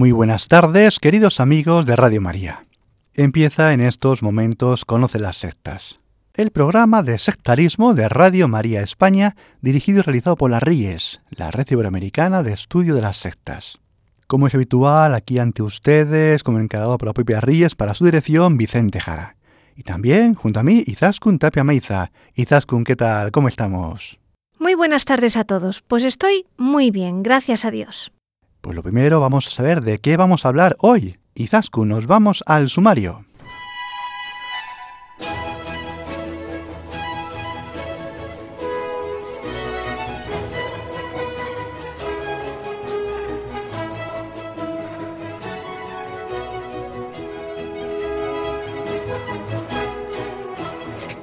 [0.00, 2.64] Muy buenas tardes, queridos amigos de Radio María.
[3.12, 6.00] Empieza en estos momentos Conoce las sectas,
[6.32, 11.50] el programa de sectarismo de Radio María España, dirigido y realizado por la RIES, la
[11.50, 13.78] Red Iberoamericana de Estudio de las Sectas.
[14.26, 18.56] Como es habitual, aquí ante ustedes, como encargado por la propia RIES, para su dirección,
[18.56, 19.36] Vicente Jara.
[19.76, 22.10] Y también, junto a mí, Izaskun Tapia Meiza.
[22.36, 23.32] Izaskun, ¿qué tal?
[23.32, 24.18] ¿Cómo estamos?
[24.58, 25.82] Muy buenas tardes a todos.
[25.86, 28.12] Pues estoy muy bien, gracias a Dios.
[28.60, 31.18] Pues lo primero vamos a saber de qué vamos a hablar hoy.
[31.34, 33.24] Izascu, nos vamos al sumario.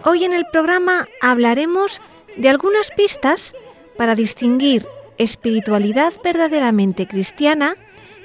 [0.04, 2.02] Hoy en el programa hablaremos
[2.38, 3.54] de algunas pistas
[3.98, 7.76] para distinguir espiritualidad verdaderamente cristiana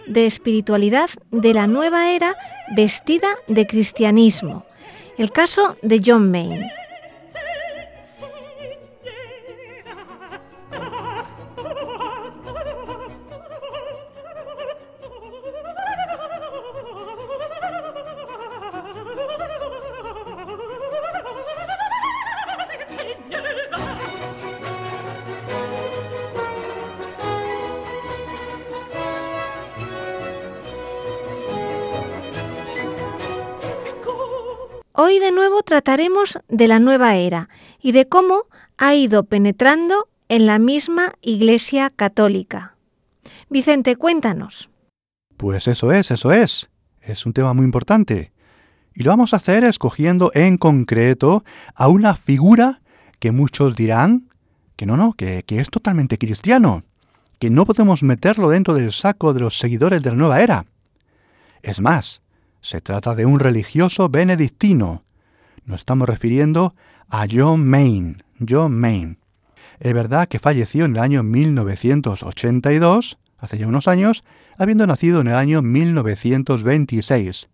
[0.07, 2.37] de espiritualidad de la nueva era
[2.75, 4.65] vestida de cristianismo.
[5.17, 6.82] El caso de John Mayne.
[35.73, 37.49] Trataremos de la nueva era
[37.81, 38.43] y de cómo
[38.77, 42.77] ha ido penetrando en la misma Iglesia Católica.
[43.49, 44.69] Vicente, cuéntanos.
[45.39, 46.69] Pues eso es, eso es.
[47.01, 48.33] Es un tema muy importante.
[48.95, 51.43] Y lo vamos a hacer escogiendo en concreto
[51.75, 52.83] a una figura
[53.19, 54.29] que muchos dirán
[54.77, 56.83] que no, no, que, es totalmente cristiano,
[57.39, 60.67] que no podemos meterlo dentro del saco de los seguidores de la nueva era.
[61.63, 62.21] Es más,
[62.61, 65.03] se trata de un religioso benedictino.
[65.64, 66.74] Nos estamos refiriendo
[67.08, 68.17] a John Maine.
[68.46, 69.18] John Maine.
[69.78, 74.24] Es verdad que falleció en el año 1982, hace ya unos años,
[74.58, 77.48] habiendo nacido en el año 1926.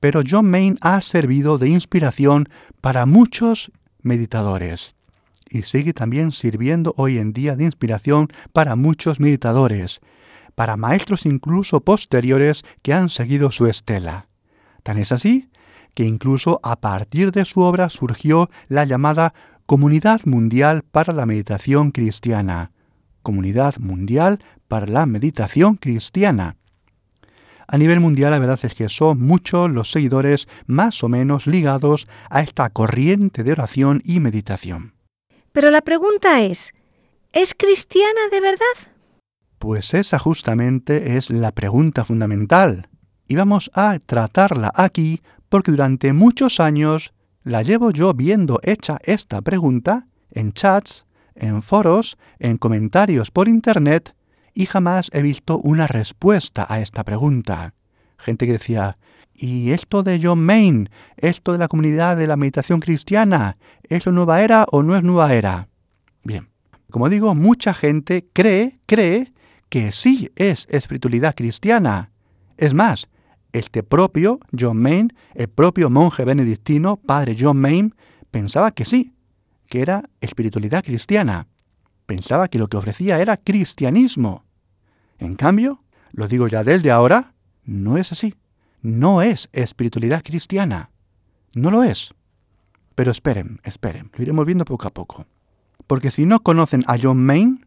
[0.00, 2.48] Pero John Maine ha servido de inspiración
[2.80, 3.72] para muchos
[4.02, 4.94] meditadores
[5.48, 10.00] y sigue también sirviendo hoy en día de inspiración para muchos meditadores,
[10.54, 14.28] para maestros incluso posteriores que han seguido su estela.
[14.82, 15.48] Tan es así
[15.94, 19.34] que incluso a partir de su obra surgió la llamada
[19.66, 22.72] Comunidad Mundial para la Meditación Cristiana.
[23.22, 26.56] Comunidad Mundial para la Meditación Cristiana.
[27.68, 32.06] A nivel mundial la verdad es que son muchos los seguidores más o menos ligados
[32.28, 34.94] a esta corriente de oración y meditación.
[35.52, 36.74] Pero la pregunta es,
[37.32, 38.92] ¿es cristiana de verdad?
[39.58, 42.88] Pues esa justamente es la pregunta fundamental.
[43.28, 49.42] Y vamos a tratarla aquí porque durante muchos años la llevo yo viendo hecha esta
[49.42, 51.04] pregunta en chats,
[51.34, 54.14] en foros, en comentarios por internet
[54.54, 57.74] y jamás he visto una respuesta a esta pregunta.
[58.16, 58.96] Gente que decía,
[59.34, 60.88] ¿y esto de John Maine?
[61.18, 63.58] ¿Esto de la comunidad de la meditación cristiana?
[63.82, 65.68] ¿Es nueva era o no es nueva era?
[66.24, 66.48] Bien,
[66.90, 69.34] como digo, mucha gente cree, cree
[69.68, 72.10] que sí es espiritualidad cristiana.
[72.56, 73.10] Es más,
[73.52, 77.90] este propio John Maine, el propio monje benedictino, padre John Maine,
[78.30, 79.14] pensaba que sí,
[79.66, 81.48] que era espiritualidad cristiana.
[82.06, 84.44] Pensaba que lo que ofrecía era cristianismo.
[85.18, 85.82] En cambio,
[86.12, 87.34] lo digo ya desde ahora,
[87.64, 88.34] no es así.
[88.80, 90.90] No es espiritualidad cristiana.
[91.54, 92.12] No lo es.
[92.94, 95.26] Pero esperen, esperen, lo iremos viendo poco a poco.
[95.86, 97.60] Porque si no conocen a John Maine,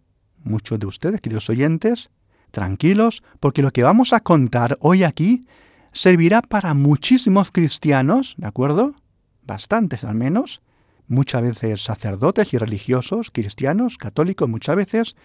[0.44, 2.10] muchos de ustedes, queridos oyentes,
[2.52, 5.48] tranquilos, porque lo que vamos a contar hoy aquí
[5.96, 8.96] servirá para muchísimos cristianos, ¿de acuerdo?
[9.44, 10.62] Bastantes al menos,
[11.08, 15.16] muchas veces sacerdotes y religiosos, cristianos, católicos, muchas veces,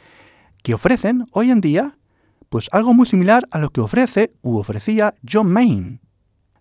[0.62, 1.98] que ofrecen hoy en día
[2.48, 6.00] pues algo muy similar a lo que ofrece u ofrecía John Maine.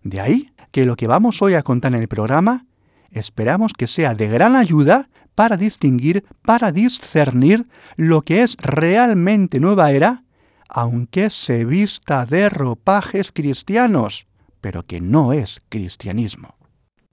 [0.02, 2.66] De ahí que lo que vamos hoy a contar en el programa
[3.10, 7.66] esperamos que sea de gran ayuda para distinguir, para discernir
[7.96, 10.24] lo que es realmente nueva era,
[10.70, 14.26] aunque se vista de ropajes cristianos,
[14.60, 16.56] pero que no es cristianismo.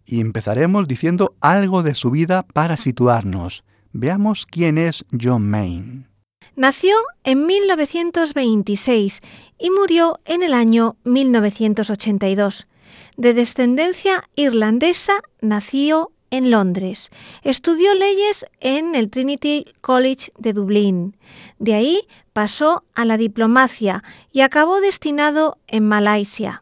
[0.05, 3.63] Y empezaremos diciendo algo de su vida para situarnos.
[3.91, 6.07] Veamos quién es John Maine.
[6.55, 9.21] Nació en 1926
[9.59, 12.67] y murió en el año 1982.
[13.15, 17.09] De descendencia irlandesa, nació en Londres.
[17.43, 21.17] Estudió leyes en el Trinity College de Dublín.
[21.59, 22.01] De ahí
[22.37, 26.61] pasó a la diplomacia y acabó destinado en Malasia.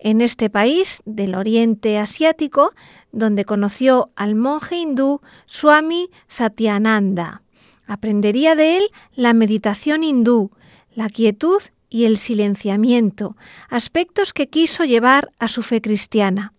[0.00, 2.72] En este país del Oriente Asiático,
[3.12, 7.42] donde conoció al monje hindú Swami Satyananda.
[7.86, 10.50] Aprendería de él la meditación hindú,
[10.96, 13.36] la quietud y el silenciamiento,
[13.68, 16.53] aspectos que quiso llevar a su fe cristiana.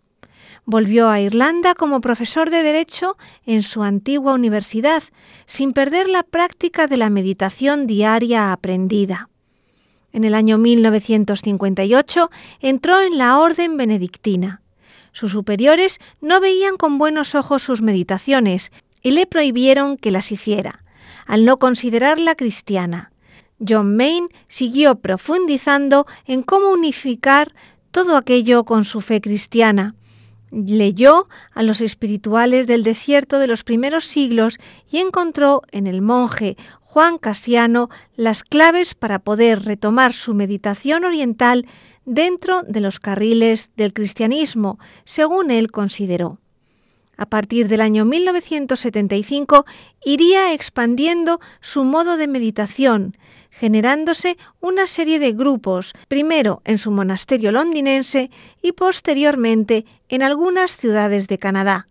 [0.68, 5.04] Volvió a Irlanda como profesor de Derecho en su antigua universidad,
[5.46, 9.30] sin perder la práctica de la meditación diaria aprendida.
[10.12, 12.32] En el año 1958
[12.62, 14.62] entró en la Orden Benedictina.
[15.12, 18.72] Sus superiores no veían con buenos ojos sus meditaciones
[19.04, 20.84] y le prohibieron que las hiciera,
[21.28, 23.12] al no considerarla cristiana.
[23.60, 27.54] John Maine siguió profundizando en cómo unificar
[27.92, 29.96] todo aquello con su fe cristiana,
[30.52, 34.58] Leyó a los espirituales del desierto de los primeros siglos
[34.92, 41.68] y encontró en el monje Juan Casiano las claves para poder retomar su meditación oriental
[42.06, 46.40] dentro de los carriles del cristianismo, según él consideró.
[47.18, 49.66] A partir del año 1975
[50.06, 53.18] iría expandiendo su modo de meditación,
[53.58, 58.30] generándose una serie de grupos, primero en su monasterio londinense
[58.62, 61.88] y posteriormente en algunas ciudades de Canadá.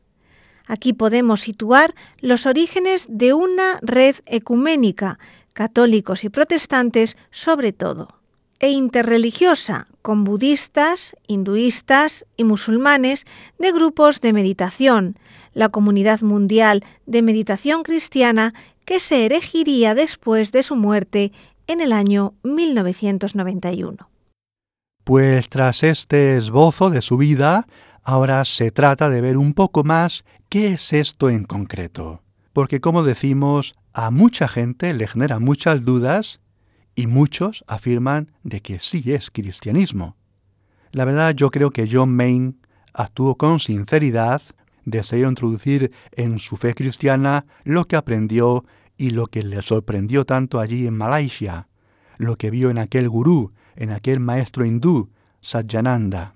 [0.67, 5.19] Aquí podemos situar los orígenes de una red ecuménica,
[5.55, 8.21] católicos y protestantes sobre todo,
[8.61, 13.25] e interreligiosa, con budistas, hinduistas y musulmanes
[13.59, 15.19] de grupos de meditación,
[15.55, 18.53] la Comunidad Mundial de Meditación Cristiana
[18.85, 21.33] que se erigiría después de su muerte
[21.67, 24.09] en el año 1991.
[25.05, 27.67] Pues tras este esbozo de su vida,
[28.03, 32.23] ahora se trata de ver un poco más qué es esto en concreto.
[32.53, 36.41] Porque como decimos, a mucha gente le genera muchas dudas
[36.95, 40.17] y muchos afirman de que sí es cristianismo.
[40.93, 42.55] La verdad yo creo que John Maine
[42.93, 44.41] actuó con sinceridad,
[44.85, 48.65] deseó introducir en su fe cristiana lo que aprendió
[48.97, 51.69] y lo que le sorprendió tanto allí en Malasia,
[52.19, 55.11] lo que vio en aquel gurú, en aquel maestro hindú,
[55.41, 56.33] Satyananda.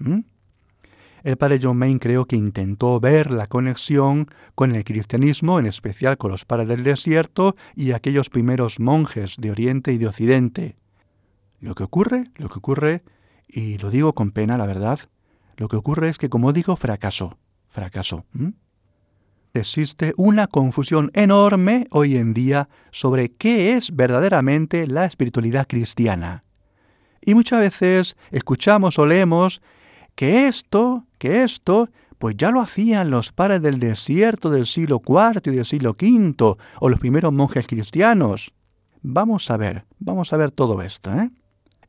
[1.24, 6.16] El padre John Main creo que intentó ver la conexión con el cristianismo, en especial
[6.16, 10.76] con los padres del desierto y aquellos primeros monjes de Oriente y de Occidente.
[11.60, 13.02] Lo que ocurre, lo que ocurre,
[13.48, 15.00] y lo digo con pena, la verdad,
[15.56, 18.24] lo que ocurre es que, como digo, fracasó, fracasó
[19.54, 26.44] existe una confusión enorme hoy en día sobre qué es verdaderamente la espiritualidad cristiana.
[27.20, 29.60] Y muchas veces escuchamos o leemos
[30.14, 35.40] que esto, que esto, pues ya lo hacían los padres del desierto del siglo IV
[35.44, 38.52] y del siglo V, o los primeros monjes cristianos.
[39.02, 41.12] Vamos a ver, vamos a ver todo esto.
[41.12, 41.30] ¿eh?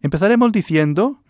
[0.02, 1.22] Empezaremos diciendo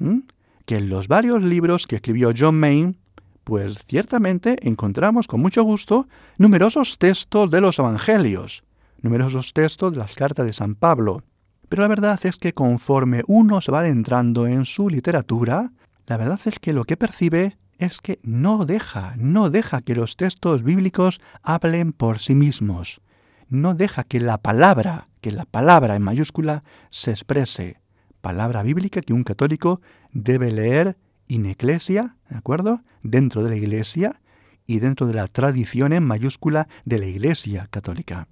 [0.65, 2.95] que en los varios libros que escribió John Maine,
[3.43, 8.63] pues ciertamente encontramos con mucho gusto numerosos textos de los Evangelios,
[9.01, 11.23] numerosos textos de las cartas de San Pablo.
[11.67, 15.71] Pero la verdad es que conforme uno se va adentrando en su literatura,
[16.07, 20.17] la verdad es que lo que percibe es que no deja, no deja que los
[20.17, 23.01] textos bíblicos hablen por sí mismos.
[23.47, 27.79] No deja que la palabra, que la palabra en mayúscula se exprese.
[28.21, 29.81] Palabra bíblica que un católico
[30.11, 30.97] debe leer
[31.29, 32.81] in ecclesia, ¿de acuerdo?
[33.01, 34.19] Dentro de la iglesia
[34.65, 38.27] y dentro de la tradición en mayúscula de la iglesia católica.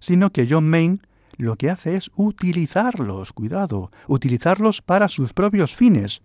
[0.00, 1.00] Sino que John Maine
[1.36, 6.22] lo que hace es utilizarlos, cuidado, utilizarlos para sus propios fines.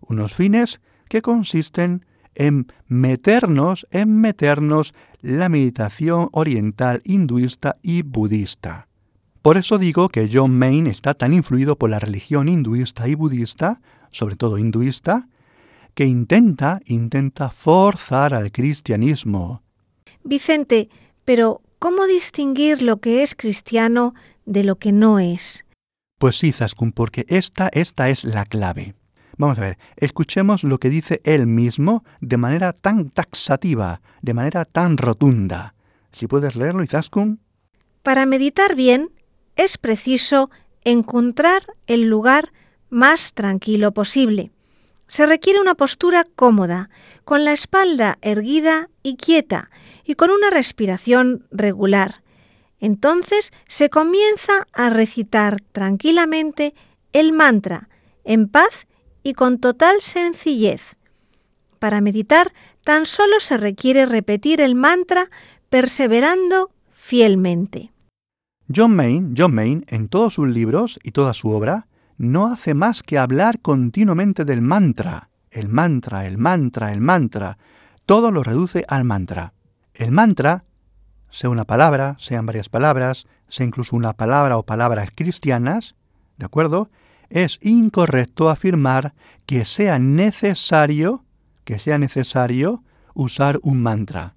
[0.00, 8.88] Unos fines que consisten en meternos, en meternos la meditación oriental, hinduista y budista.
[9.42, 13.80] Por eso digo que John Maine está tan influido por la religión hinduista y budista,
[14.10, 15.28] sobre todo hinduista,
[15.96, 19.62] que intenta, intenta forzar al cristianismo.
[20.22, 20.90] Vicente,
[21.24, 25.64] pero ¿cómo distinguir lo que es cristiano de lo que no es?
[26.18, 28.94] Pues sí, Zaskun, porque esta, esta es la clave.
[29.38, 34.66] Vamos a ver, escuchemos lo que dice él mismo de manera tan taxativa, de manera
[34.66, 35.74] tan rotunda.
[36.12, 37.40] Si puedes leerlo, Izaskun.
[38.02, 39.12] Para meditar bien
[39.56, 40.50] es preciso
[40.84, 42.52] encontrar el lugar
[42.90, 44.52] más tranquilo posible.
[45.08, 46.90] Se requiere una postura cómoda,
[47.24, 49.70] con la espalda erguida y quieta,
[50.04, 52.22] y con una respiración regular.
[52.78, 56.74] Entonces se comienza a recitar tranquilamente
[57.12, 57.88] el mantra,
[58.24, 58.86] en paz
[59.22, 60.96] y con total sencillez.
[61.78, 62.52] Para meditar
[62.84, 65.30] tan solo se requiere repetir el mantra
[65.68, 67.92] perseverando fielmente.
[68.74, 71.86] John Main, John en todos sus libros y toda su obra,
[72.18, 75.30] no hace más que hablar continuamente del mantra.
[75.50, 77.58] El mantra, el mantra, el mantra.
[78.04, 79.52] Todo lo reduce al mantra.
[79.94, 80.64] El mantra,
[81.30, 85.94] sea una palabra, sean varias palabras, sea incluso una palabra o palabras cristianas,
[86.36, 86.90] ¿de acuerdo?
[87.28, 89.14] Es incorrecto afirmar
[89.46, 91.24] que sea necesario,
[91.64, 92.82] que sea necesario
[93.14, 94.36] usar un mantra.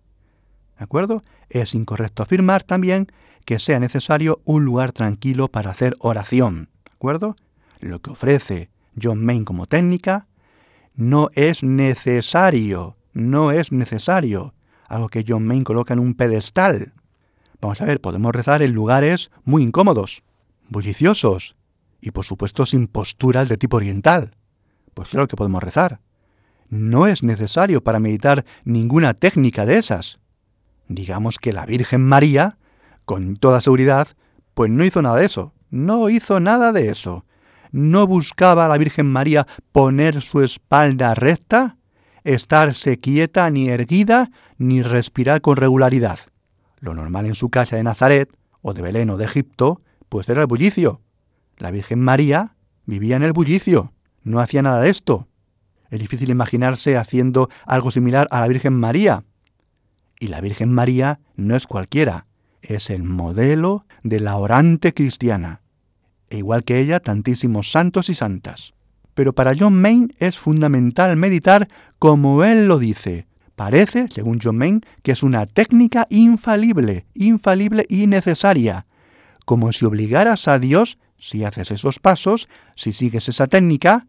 [0.78, 1.22] ¿De acuerdo?
[1.50, 3.12] Es incorrecto afirmar también
[3.46, 6.70] que sea necesario un lugar tranquilo para hacer oración.
[6.86, 7.36] ¿De acuerdo?
[7.80, 8.70] Lo que ofrece
[9.02, 10.28] John Main como técnica
[10.96, 14.54] no es necesario, no es necesario.
[14.88, 16.94] Algo que John Main coloca en un pedestal.
[17.62, 20.24] Vamos a ver, podemos rezar en lugares muy incómodos,
[20.68, 21.56] bulliciosos
[22.02, 24.36] y por supuesto sin posturas de tipo oriental.
[24.94, 26.02] Pues claro que podemos rezar.
[26.70, 30.20] No es necesario para meditar ninguna técnica de esas.
[30.88, 32.58] Digamos que la Virgen María,
[33.06, 34.10] con toda seguridad,
[34.54, 35.54] pues no hizo nada de eso.
[35.70, 37.26] No hizo nada de eso.
[37.72, 41.78] No buscaba la Virgen María poner su espalda recta,
[42.24, 46.20] estarse quieta ni erguida, ni respirar con regularidad.
[46.80, 50.42] Lo normal en su casa de Nazaret, o de Belén o de Egipto, pues era
[50.42, 51.02] el bullicio.
[51.58, 55.28] La Virgen María vivía en el bullicio, no hacía nada de esto.
[55.90, 59.24] Es difícil imaginarse haciendo algo similar a la Virgen María,
[60.20, 62.28] y la Virgen María no es cualquiera,
[62.62, 65.62] es el modelo de la orante cristiana.
[66.30, 68.74] E igual que ella, tantísimos santos y santas.
[69.14, 71.68] Pero para John Main es fundamental meditar
[71.98, 73.28] como él lo dice.
[73.56, 78.86] Parece, según John Main, que es una técnica infalible, infalible y necesaria.
[79.46, 84.08] Como si obligaras a Dios, si haces esos pasos, si sigues esa técnica,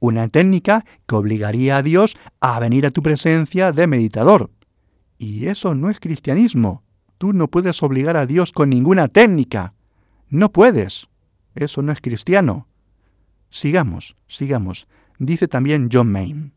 [0.00, 4.50] una técnica que obligaría a Dios a venir a tu presencia de meditador.
[5.18, 6.82] Y eso no es cristianismo.
[7.18, 9.74] Tú no puedes obligar a Dios con ninguna técnica.
[10.28, 11.08] No puedes.
[11.54, 12.66] Eso no es cristiano.
[13.50, 14.86] Sigamos, sigamos.
[15.18, 16.52] Dice también John Main.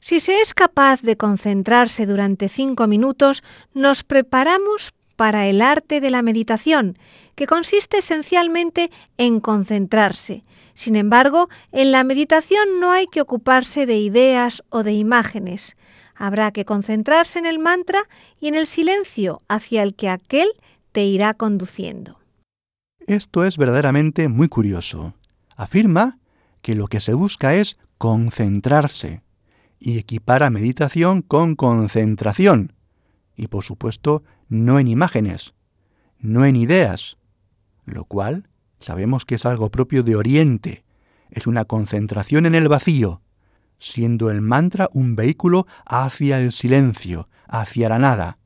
[0.00, 3.42] Si se es capaz de concentrarse durante cinco minutos,
[3.72, 6.98] nos preparamos para el arte de la meditación,
[7.34, 10.44] que consiste esencialmente en concentrarse.
[10.74, 15.76] Sin embargo, en la meditación no hay que ocuparse de ideas o de imágenes.
[16.14, 18.02] Habrá que concentrarse en el mantra
[18.38, 20.48] y en el silencio hacia el que aquel
[20.92, 22.18] te irá conduciendo.
[23.06, 25.14] Esto es verdaderamente muy curioso.
[25.54, 26.18] Afirma
[26.60, 29.22] que lo que se busca es concentrarse
[29.78, 32.72] y equipara meditación con concentración.
[33.36, 35.54] Y por supuesto, no en imágenes,
[36.18, 37.16] no en ideas,
[37.84, 38.48] lo cual
[38.80, 40.84] sabemos que es algo propio de Oriente.
[41.30, 43.22] Es una concentración en el vacío,
[43.78, 48.38] siendo el mantra un vehículo hacia el silencio, hacia la nada.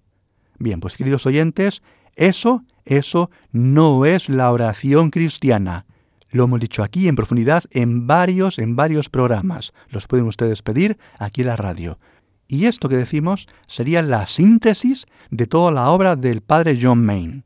[0.58, 1.82] Bien, pues queridos oyentes,
[2.20, 5.86] eso, eso no es la oración cristiana.
[6.28, 9.72] Lo hemos dicho aquí en profundidad en varios, en varios programas.
[9.88, 11.98] Los pueden ustedes pedir aquí en la radio.
[12.46, 17.44] Y esto que decimos sería la síntesis de toda la obra del padre John Main.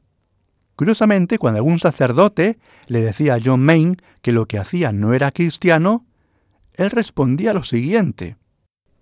[0.74, 5.30] Curiosamente, cuando algún sacerdote le decía a John Main que lo que hacía no era
[5.30, 6.04] cristiano,
[6.74, 8.36] él respondía lo siguiente.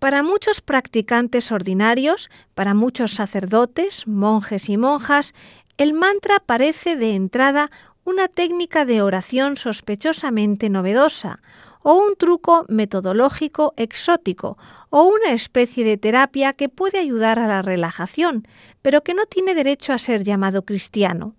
[0.03, 5.33] Para muchos practicantes ordinarios, para muchos sacerdotes, monjes y monjas,
[5.79, 7.71] el mantra parece de entrada
[8.05, 11.41] una técnica de oración sospechosamente novedosa,
[11.83, 14.57] o un truco metodológico exótico,
[14.91, 18.47] o una especie de terapia que puede ayudar a la relajación,
[18.83, 21.35] pero que no tiene derecho a ser llamado cristiano.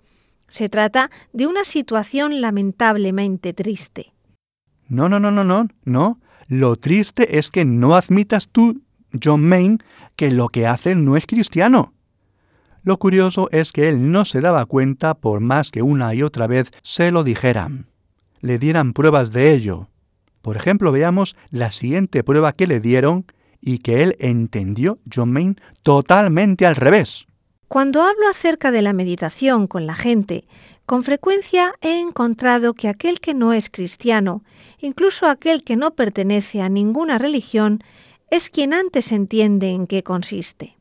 [0.49, 4.13] Se trata de una situación lamentablemente triste.
[4.87, 6.19] No, no, no, no, no, no.
[6.47, 8.81] Lo triste es que no admitas tú,
[9.23, 9.79] John Main,
[10.15, 11.93] que lo que hace no es cristiano.
[12.83, 16.47] Lo curioso es que él no se daba cuenta por más que una y otra
[16.47, 17.87] vez se lo dijeran,
[18.41, 19.87] le dieran pruebas de ello.
[20.41, 23.25] Por ejemplo, veamos la siguiente prueba que le dieron
[23.61, 27.25] y que él entendió, John Main, totalmente al revés.
[27.69, 30.43] Cuando hablo acerca de la meditación con la gente,
[30.85, 34.43] con frecuencia he encontrado que aquel que no es cristiano,
[34.79, 37.81] incluso aquel que no pertenece a ninguna religión,
[38.29, 40.75] es quien antes entiende en qué consiste.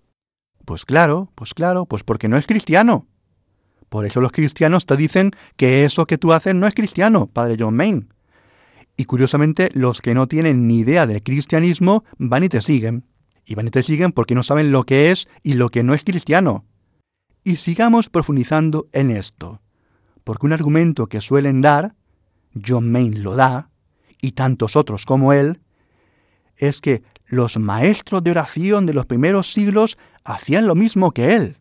[0.64, 3.06] Pues claro, pues claro, pues porque no es cristiano.
[3.88, 7.56] Por eso los cristianos te dicen que eso que tú haces no es cristiano, padre
[7.58, 8.08] John Main.
[8.96, 13.04] Y curiosamente, los que no tienen ni idea del cristianismo van y te siguen.
[13.44, 15.94] Y van y te siguen porque no saben lo que es y lo que no
[15.94, 16.64] es cristiano.
[17.44, 19.60] Y sigamos profundizando en esto.
[20.24, 21.94] Porque un argumento que suelen dar,
[22.54, 23.70] John Main lo da,
[24.20, 25.60] y tantos otros como él,
[26.56, 31.58] es que los maestros de oración de los primeros siglos hacían lo mismo que él.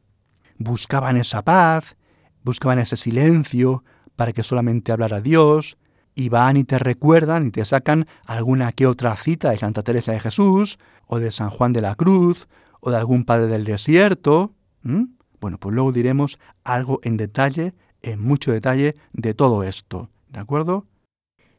[0.57, 1.97] Buscaban esa paz,
[2.43, 3.83] buscaban ese silencio
[4.15, 5.77] para que solamente hablara Dios,
[6.13, 10.11] y van y te recuerdan y te sacan alguna que otra cita de Santa Teresa
[10.11, 10.77] de Jesús,
[11.07, 12.47] o de San Juan de la Cruz,
[12.81, 14.53] o de algún padre del desierto.
[14.83, 20.09] Bueno, pues luego diremos algo en detalle, en mucho detalle, de todo esto.
[20.29, 20.85] ¿De acuerdo?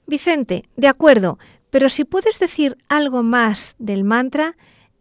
[0.06, 1.38] Vicente, de acuerdo,
[1.71, 4.56] pero si puedes decir algo más del mantra,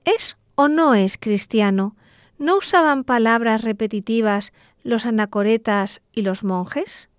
[0.06, 1.96] ¿es o no es cristiano?
[2.38, 4.52] ¿No usaban palabras repetitivas
[4.84, 7.10] los anacoretas y los monjes?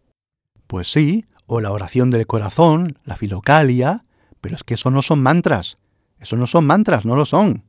[0.67, 4.05] Pues sí, o la oración del corazón, la filocalia,
[4.41, 5.79] pero es que eso no son mantras.
[6.19, 7.65] Eso no son mantras, no lo son.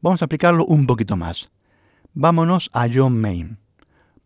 [0.00, 1.50] Vamos a aplicarlo un poquito más.
[2.14, 3.58] Vámonos a John Main.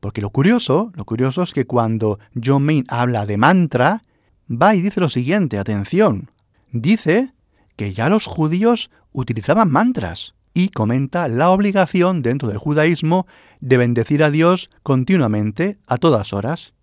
[0.01, 4.03] Porque lo curioso, lo curioso es que cuando John Main habla de mantra,
[4.51, 6.31] va y dice lo siguiente, atención.
[6.73, 7.33] Dice
[7.81, 13.27] que ya los judíos utilizaban mantras y comenta la obligación dentro del judaísmo
[13.61, 16.75] de bendecir a Dios continuamente a todas horas.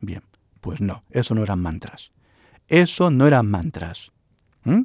[0.00, 0.24] Bien,
[0.60, 2.10] pues no, eso no eran mantras.
[2.66, 4.10] Eso no eran mantras.
[4.64, 4.80] ¿Mm?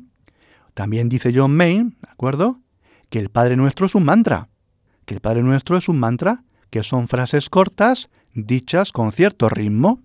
[0.75, 2.61] También dice John Main, ¿de acuerdo?
[3.09, 4.49] Que el Padre Nuestro es un mantra.
[5.05, 10.03] Que el Padre Nuestro es un mantra, que son frases cortas, dichas con cierto ritmo.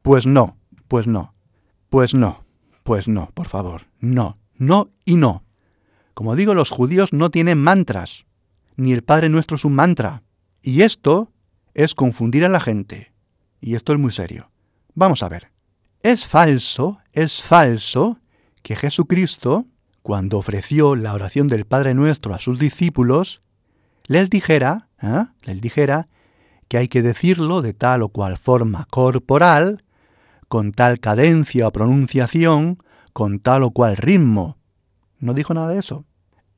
[0.00, 0.56] Pues no,
[0.88, 1.34] pues no,
[1.90, 2.46] pues no,
[2.84, 5.44] pues no, por favor, no, no y no.
[6.14, 8.26] Como digo, los judíos no tienen mantras,
[8.76, 10.22] ni el Padre Nuestro es un mantra.
[10.62, 11.32] Y esto
[11.74, 13.12] es confundir a la gente.
[13.60, 14.50] Y esto es muy serio.
[14.94, 15.50] Vamos a ver.
[16.02, 18.18] Es falso, es falso
[18.62, 19.66] que Jesucristo,
[20.02, 23.42] cuando ofreció la oración del Padre Nuestro a sus discípulos,
[24.06, 25.24] les dijera, ¿eh?
[25.42, 26.08] les dijera
[26.68, 29.84] que hay que decirlo de tal o cual forma corporal,
[30.48, 32.78] con tal cadencia o pronunciación,
[33.14, 34.58] con tal o cual ritmo.
[35.18, 36.04] No dijo nada de eso.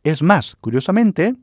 [0.02, 1.36] Es más, curiosamente,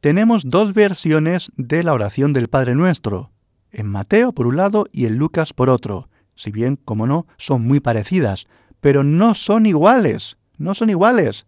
[0.00, 3.32] tenemos dos versiones de la oración del Padre Nuestro,
[3.70, 7.66] en Mateo por un lado y en Lucas por otro si bien, como no, son
[7.66, 8.46] muy parecidas,
[8.80, 11.46] pero no son iguales, no son iguales.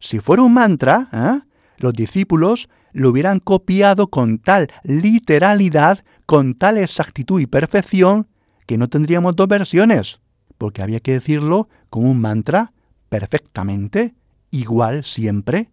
[0.00, 1.40] Si fuera un mantra, ¿eh?
[1.78, 8.28] los discípulos lo hubieran copiado con tal literalidad, con tal exactitud y perfección,
[8.66, 10.20] que no tendríamos dos versiones,
[10.58, 12.72] porque había que decirlo con un mantra
[13.08, 14.14] perfectamente,
[14.50, 15.70] igual siempre.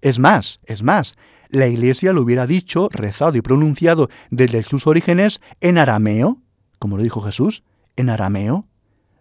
[0.00, 1.16] Es más, es más,
[1.50, 6.38] la Iglesia lo hubiera dicho, rezado y pronunciado desde sus orígenes en arameo,
[6.78, 7.64] como lo dijo Jesús,
[7.96, 8.66] en arameo,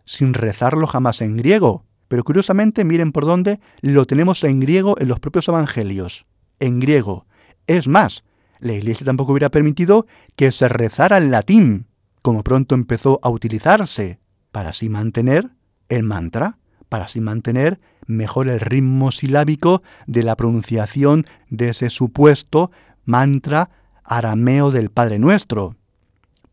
[0.06, 1.86] sin rezarlo jamás en griego.
[2.08, 6.26] Pero curiosamente, miren por dónde lo tenemos en griego en los propios evangelios.
[6.60, 7.26] En griego.
[7.66, 8.24] Es más,
[8.60, 11.88] la Iglesia tampoco hubiera permitido que se rezara en latín,
[12.22, 14.20] como pronto empezó a utilizarse,
[14.52, 15.50] para así mantener
[15.90, 16.58] el mantra,
[16.90, 22.72] para así mantener mejor el ritmo silábico de la pronunciación de ese supuesto
[23.06, 23.70] mantra
[24.04, 25.76] arameo del Padre Nuestro.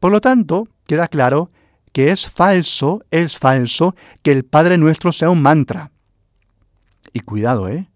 [0.01, 1.51] Por lo tanto, queda claro
[1.93, 5.93] que es falso, es falso que el Padre Nuestro sea un mantra.
[7.13, 7.89] Y cuidado, ¿eh?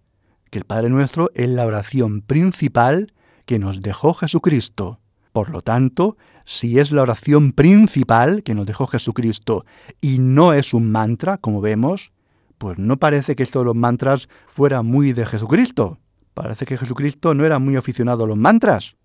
[0.50, 3.12] Que el Padre Nuestro es la oración principal
[3.44, 5.00] que nos dejó Jesucristo.
[5.32, 6.16] Por lo tanto,
[6.48, 9.66] si es la oración principal que nos dejó Jesucristo
[10.00, 12.10] y no es un mantra, como vemos,
[12.56, 15.98] pues no parece que esto de los mantras fuera muy de Jesucristo.
[16.32, 18.96] Parece que Jesucristo no era muy aficionado a los mantras.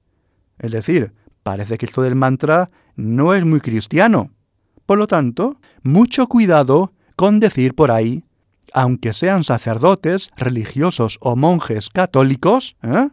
[0.57, 1.11] Es decir,
[1.43, 4.31] parece que esto del mantra no es muy cristiano.
[4.85, 8.23] Por lo tanto, mucho cuidado con decir por ahí,
[8.73, 13.09] aunque sean sacerdotes, religiosos o monjes católicos, ¿eh?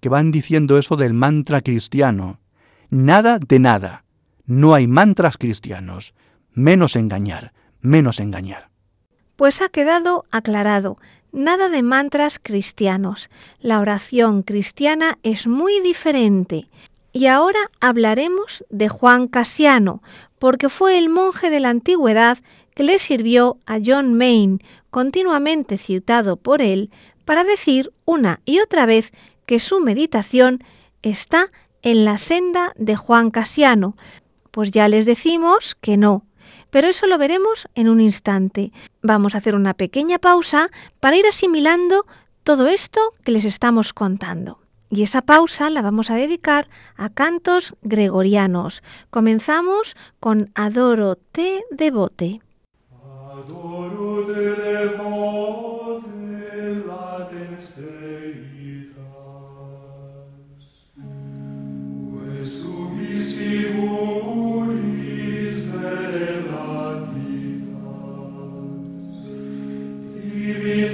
[0.00, 2.40] que van diciendo eso del mantra cristiano.
[2.94, 4.04] Nada de nada.
[4.46, 6.14] No hay mantras cristianos.
[6.52, 8.70] Menos engañar, menos engañar.
[9.34, 10.98] Pues ha quedado aclarado.
[11.32, 13.30] Nada de mantras cristianos.
[13.58, 16.68] La oración cristiana es muy diferente.
[17.12, 20.00] Y ahora hablaremos de Juan Casiano,
[20.38, 22.38] porque fue el monje de la antigüedad
[22.76, 26.92] que le sirvió a John Maine, continuamente citado por él,
[27.24, 29.10] para decir una y otra vez
[29.46, 30.62] que su meditación
[31.02, 31.50] está
[31.84, 33.96] en la senda de Juan Casiano.
[34.50, 36.24] Pues ya les decimos que no,
[36.70, 38.72] pero eso lo veremos en un instante.
[39.02, 42.06] Vamos a hacer una pequeña pausa para ir asimilando
[42.42, 44.58] todo esto que les estamos contando.
[44.90, 48.82] Y esa pausa la vamos a dedicar a cantos gregorianos.
[49.10, 52.40] Comenzamos con Adoro te devote.
[53.32, 55.54] Adoro te devote
[70.54, 70.88] Divi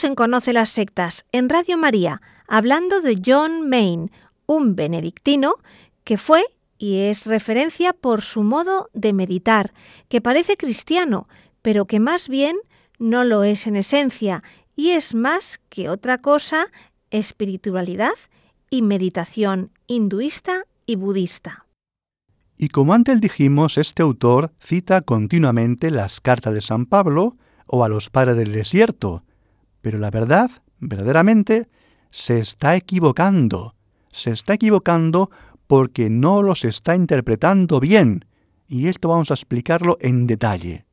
[0.00, 4.10] En Conoce las Sectas, en Radio María, hablando de John Main,
[4.46, 5.56] un benedictino
[6.02, 6.42] que fue
[6.78, 9.74] y es referencia por su modo de meditar,
[10.08, 11.28] que parece cristiano,
[11.60, 12.56] pero que más bien
[12.98, 14.42] no lo es en esencia,
[14.74, 16.66] y es más que otra cosa
[17.10, 18.14] espiritualidad
[18.70, 21.66] y meditación hinduista y budista.
[22.56, 27.36] Y como antes dijimos, este autor cita continuamente las cartas de San Pablo
[27.68, 29.22] o a los padres del desierto,
[29.82, 31.68] pero la verdad, verdaderamente,
[32.10, 33.74] se está equivocando.
[34.10, 35.30] Se está equivocando
[35.66, 38.24] porque no los está interpretando bien.
[38.68, 40.86] Y esto vamos a explicarlo en detalle.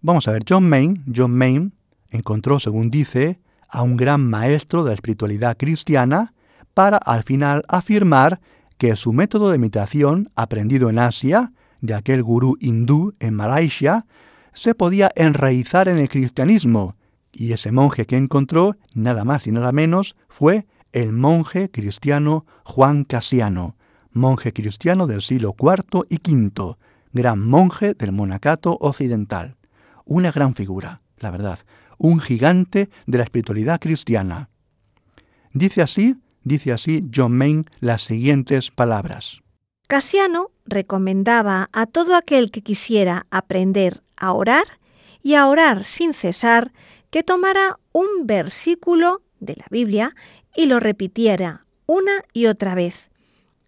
[0.00, 1.74] Vamos a ver, John Main, John Main
[2.10, 6.34] encontró, según dice, a un gran maestro de la espiritualidad cristiana
[6.74, 8.40] para al final afirmar
[8.78, 14.06] que su método de meditación, aprendido en Asia, de aquel gurú hindú en Malasia,
[14.52, 16.96] se podía enraizar en el cristianismo
[17.32, 23.04] y ese monje que encontró, nada más y nada menos, fue el monje cristiano Juan
[23.04, 23.76] Casiano,
[24.12, 26.76] monje cristiano del siglo IV y V,
[27.12, 29.56] gran monje del monacato occidental.
[30.04, 31.60] Una gran figura, la verdad,
[31.98, 34.48] un gigante de la espiritualidad cristiana.
[35.52, 39.42] Dice así, dice así John Main las siguientes palabras.
[39.86, 44.64] Casiano recomendaba a todo aquel que quisiera aprender a orar
[45.22, 46.72] y a orar sin cesar
[47.10, 50.14] que tomara un versículo de la Biblia
[50.54, 53.10] y lo repitiera una y otra vez.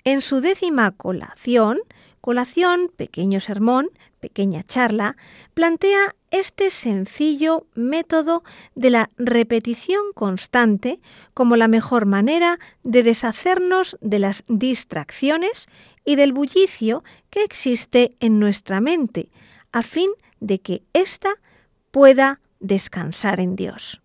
[0.05, 1.81] En su décima colación,
[2.21, 5.17] colación, pequeño sermón, pequeña charla,
[5.55, 11.01] plantea este sencillo método de la repetición constante
[11.35, 15.67] como la mejor manera de deshacernos de las distracciones
[16.05, 19.31] y del bullicio que existe en nuestra mente,
[19.73, 21.35] a fin de que ésta
[21.91, 24.01] pueda descansar en Dios.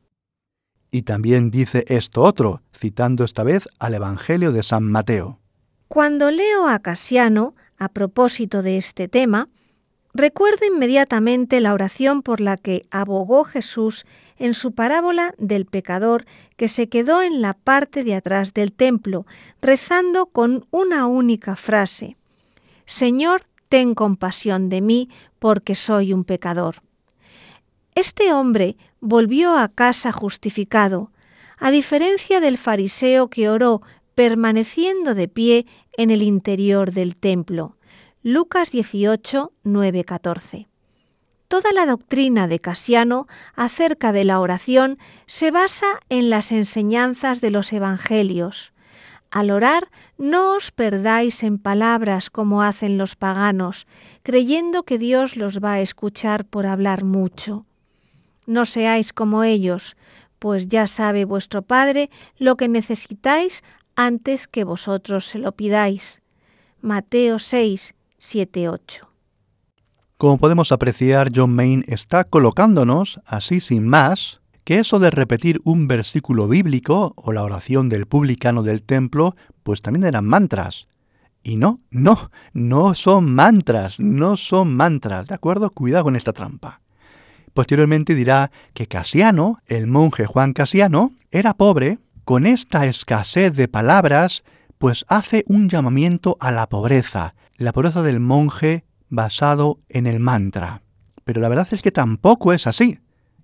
[0.92, 5.40] Y también dice esto otro, citando esta vez al Evangelio de San Mateo.
[5.88, 9.50] Cuando leo a Casiano a propósito de este tema,
[10.14, 14.06] recuerdo inmediatamente la oración por la que abogó Jesús
[14.38, 19.26] en su parábola del pecador que se quedó en la parte de atrás del templo,
[19.62, 22.18] rezando con una única frase.
[22.86, 26.82] Señor, ten compasión de mí, porque soy un pecador.
[27.98, 31.12] Este hombre volvió a casa justificado,
[31.58, 33.82] a diferencia del fariseo que oró
[34.14, 35.66] permaneciendo de pie
[35.98, 37.76] en el interior del templo.
[38.22, 40.68] Lucas 18, 9, 14.
[41.48, 47.50] Toda la doctrina de Casiano acerca de la oración se basa en las enseñanzas de
[47.50, 48.74] los evangelios.
[49.32, 53.88] Al orar, no os perdáis en palabras como hacen los paganos,
[54.22, 57.66] creyendo que Dios los va a escuchar por hablar mucho.
[58.48, 59.96] No seáis como ellos,
[60.40, 63.64] pues ya sabe vuestro Padre lo que necesitáis
[63.96, 66.22] antes que vosotros se lo pidáis.
[66.82, 69.08] Mateo 6, 7, 8.
[70.18, 75.88] Como podemos apreciar, John Main está colocándonos, así sin más, que eso de repetir un
[75.88, 80.88] versículo bíblico o la oración del publicano del templo, pues también eran mantras.
[81.44, 85.70] Y no, no, no son mantras, no son mantras, ¿de acuerdo?
[85.70, 86.82] Cuidado con esta trampa.
[87.58, 94.44] Posteriormente dirá que Casiano, el monje Juan Casiano, era pobre, con esta escasez de palabras,
[94.78, 100.84] pues hace un llamamiento a la pobreza, la pobreza del monje basado en el mantra.
[101.24, 103.00] Pero la verdad es que tampoco es así.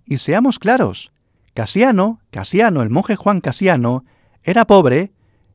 [0.06, 1.12] Y seamos claros,
[1.56, 4.06] Casiano, Casiano, el monje Juan Casiano,
[4.44, 5.12] era pobre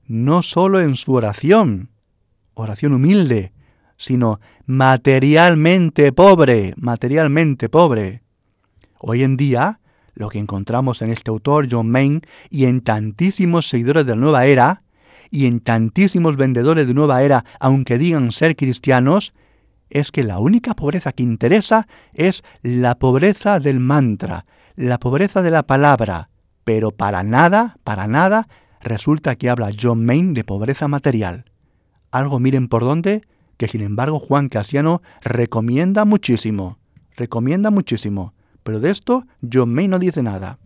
[0.08, 1.90] no solo en su oración,
[2.54, 3.52] oración humilde,
[3.96, 8.24] sino materialmente pobre, materialmente pobre.
[9.00, 9.80] Hoy en día,
[10.14, 14.46] lo que encontramos en este autor, John Main, y en tantísimos seguidores de la nueva
[14.46, 14.82] era,
[15.30, 19.34] y en tantísimos vendedores de nueva era, aunque digan ser cristianos,
[19.90, 25.50] es que la única pobreza que interesa es la pobreza del mantra, la pobreza de
[25.50, 26.30] la palabra,
[26.64, 28.48] pero para nada, para nada,
[28.80, 31.44] resulta que habla John Main de pobreza material.
[32.10, 33.22] Algo miren por dónde,
[33.56, 36.78] que sin embargo Juan Casiano recomienda muchísimo,
[37.16, 38.34] recomienda muchísimo,
[38.68, 40.58] pero de esto John Main no dice nada.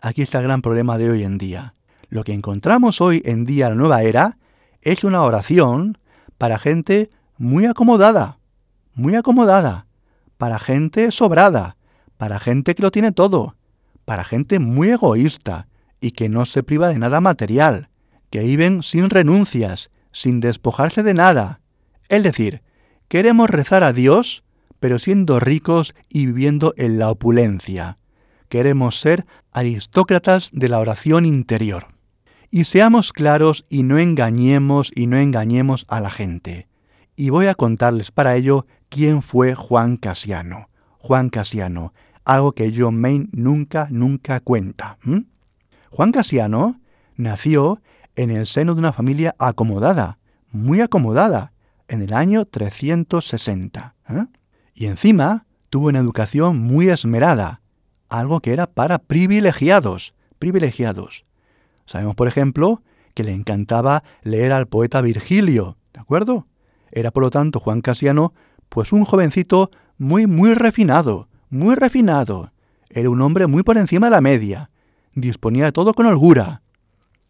[0.00, 1.74] Aquí está el gran problema de hoy en día.
[2.08, 4.38] Lo que encontramos hoy en día, la nueva era,
[4.80, 5.98] es una oración
[6.38, 8.38] para gente muy acomodada,
[8.94, 9.86] muy acomodada,
[10.36, 11.76] para gente sobrada,
[12.16, 13.56] para gente que lo tiene todo,
[14.04, 15.66] para gente muy egoísta
[16.00, 17.88] y que no se priva de nada material,
[18.30, 21.60] que viven sin renuncias, sin despojarse de nada.
[22.08, 22.62] Es decir,
[23.08, 24.44] queremos rezar a Dios,
[24.80, 27.98] pero siendo ricos y viviendo en la opulencia.
[28.48, 31.86] Queremos ser aristócratas de la oración interior.
[32.50, 36.68] Y seamos claros y no engañemos y no engañemos a la gente.
[37.14, 40.70] Y voy a contarles para ello quién fue Juan Casiano.
[40.98, 41.92] Juan Casiano,
[42.24, 44.98] algo que John Main nunca, nunca cuenta.
[45.90, 46.80] Juan Casiano
[47.16, 47.82] nació
[48.14, 50.18] en el seno de una familia acomodada,
[50.50, 51.52] muy acomodada,
[51.88, 53.94] en el año 360.
[54.10, 54.26] ¿eh?
[54.78, 57.62] Y encima tuvo una educación muy esmerada,
[58.08, 61.24] algo que era para privilegiados, privilegiados.
[61.84, 62.80] Sabemos, por ejemplo,
[63.14, 66.46] que le encantaba leer al poeta Virgilio, ¿de acuerdo?
[66.92, 68.34] Era, por lo tanto, Juan Casiano
[68.68, 72.52] pues un jovencito muy, muy refinado, muy refinado.
[72.88, 74.70] Era un hombre muy por encima de la media.
[75.12, 76.62] Disponía de todo con holgura.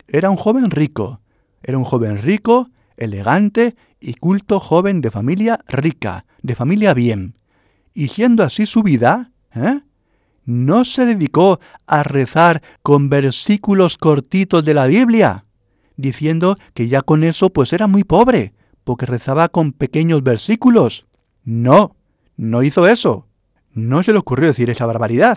[0.06, 1.22] Era un joven rico.
[1.62, 7.38] Era un joven rico, elegante y culto joven de familia rica, de familia bien.
[7.98, 9.80] Y siendo así su vida, ¿eh?
[10.44, 15.46] no se dedicó a rezar con versículos cortitos de la Biblia,
[15.96, 21.06] diciendo que ya con eso pues era muy pobre, porque rezaba con pequeños versículos.
[21.42, 21.96] No,
[22.37, 23.26] no hizo eso.
[23.72, 25.37] No se le ocurrió decir esa barbaridad,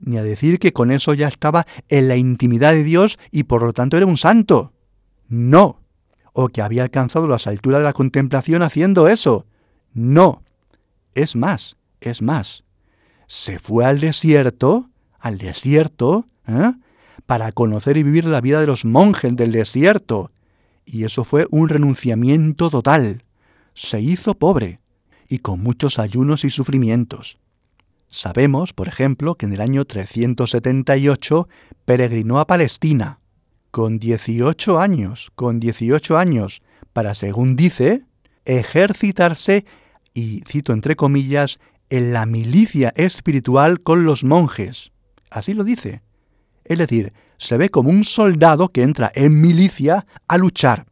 [0.00, 3.62] ni a decir que con eso ya estaba en la intimidad de Dios y por
[3.62, 4.72] lo tanto era un santo.
[5.28, 5.80] No.
[6.32, 9.46] O que había alcanzado las alturas de la contemplación haciendo eso.
[9.94, 10.42] No.
[11.14, 12.64] Es más, es más.
[13.26, 16.72] Se fue al desierto, al desierto, ¿eh?
[17.26, 20.30] para conocer y vivir la vida de los monjes del desierto.
[20.84, 23.24] Y eso fue un renunciamiento total.
[23.74, 24.80] Se hizo pobre
[25.28, 27.38] y con muchos ayunos y sufrimientos.
[28.08, 31.48] Sabemos, por ejemplo, que en el año 378
[31.84, 33.20] peregrinó a Palestina,
[33.70, 36.62] con 18 años, con 18 años,
[36.94, 38.04] para, según dice,
[38.46, 39.66] ejercitarse,
[40.18, 44.90] y cito entre comillas, en la milicia espiritual con los monjes.
[45.30, 46.02] Así lo dice.
[46.64, 50.86] Es decir, se ve como un soldado que entra en milicia a luchar.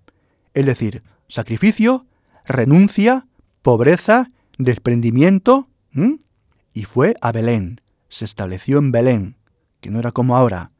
[0.54, 2.06] Es decir, sacrificio,
[2.44, 3.26] renuncia,
[3.62, 5.68] pobreza, desprendimiento,
[6.72, 7.80] y fue a Belén.
[8.08, 9.36] Se estableció en Belén,
[9.80, 10.70] que no era como ahora.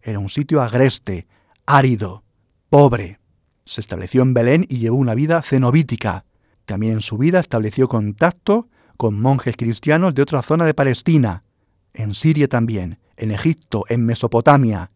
[0.00, 1.26] Era un sitio agreste,
[1.66, 2.24] árido,
[2.70, 3.20] pobre.
[3.66, 6.24] Se estableció en Belén y llevó una vida cenobítica.
[6.64, 11.44] También en su vida estableció contacto con monjes cristianos de otra zona de Palestina,
[11.94, 14.90] en Siria también, en Egipto, en Mesopotamia.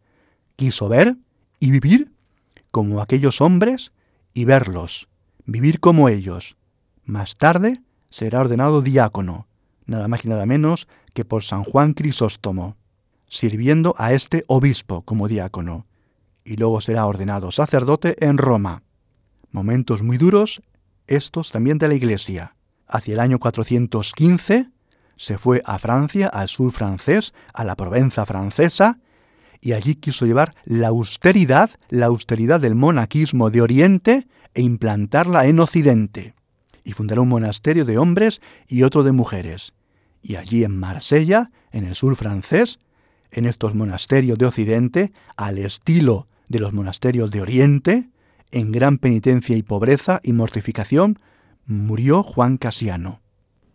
[0.57, 1.17] Quiso ver
[1.61, 2.13] y vivir
[2.71, 3.93] como aquellos hombres
[4.33, 5.09] y verlos,
[5.45, 6.57] vivir como ellos.
[7.05, 9.47] Más tarde será ordenado diácono,
[9.87, 12.77] nada más y nada menos que por San Juan Crisóstomo,
[13.29, 15.87] sirviendo a este obispo como diácono,
[16.45, 18.83] y luego será ordenado sacerdote en Roma.
[19.51, 20.63] Momentos muy duros,
[21.07, 22.55] estos también de la Iglesia.
[22.89, 24.71] Hacia el año 415
[25.17, 29.01] se fue a Francia, al sur francés, a la Provenza francesa,
[29.61, 35.59] y allí quiso llevar la austeridad, la austeridad del monaquismo de Oriente e implantarla en
[35.59, 36.35] Occidente.
[36.85, 39.73] Y fundará un monasterio de hombres y otro de mujeres.
[40.23, 42.79] Y allí en Marsella, en el sur francés,
[43.31, 48.09] en estos monasterios de Occidente, al estilo de los monasterios de Oriente,
[48.51, 51.19] en gran penitencia y pobreza y mortificación,
[51.67, 53.21] murió Juan Casiano.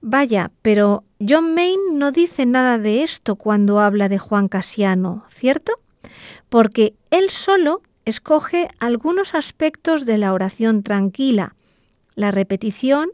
[0.01, 5.73] Vaya, pero John Maine no dice nada de esto cuando habla de Juan Casiano, ¿cierto?
[6.49, 11.55] Porque él solo escoge algunos aspectos de la oración tranquila,
[12.15, 13.10] la repetición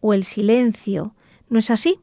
[0.00, 1.14] o el silencio.
[1.50, 2.00] ¿No es así?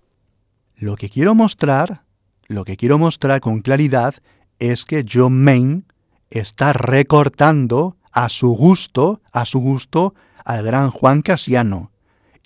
[0.75, 2.03] Lo que quiero mostrar,
[2.47, 4.15] lo que quiero mostrar con claridad
[4.59, 5.83] es que John Maine
[6.29, 11.91] está recortando a su gusto, a su gusto, al gran Juan Casiano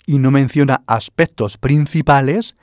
[0.04, 2.56] y no menciona aspectos principales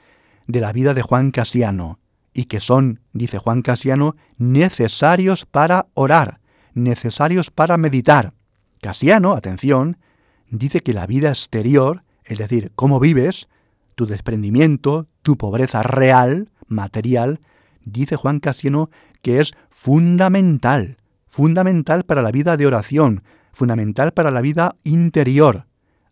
[0.45, 1.97] de la vida de Juan Casiano,
[2.33, 6.39] y que son, dice Juan Casiano, necesarios para orar,
[6.75, 8.33] necesarios para meditar.
[8.79, 9.97] Casiano, atención,
[10.51, 13.47] dice que la vida exterior, es decir, cómo vives,
[13.95, 17.41] tu desprendimiento, tu pobreza real, material,
[17.83, 18.91] dice Juan Casiano
[19.23, 20.98] que es fundamental,
[21.29, 25.67] fundamental para la vida de oración, fundamental para la vida interior,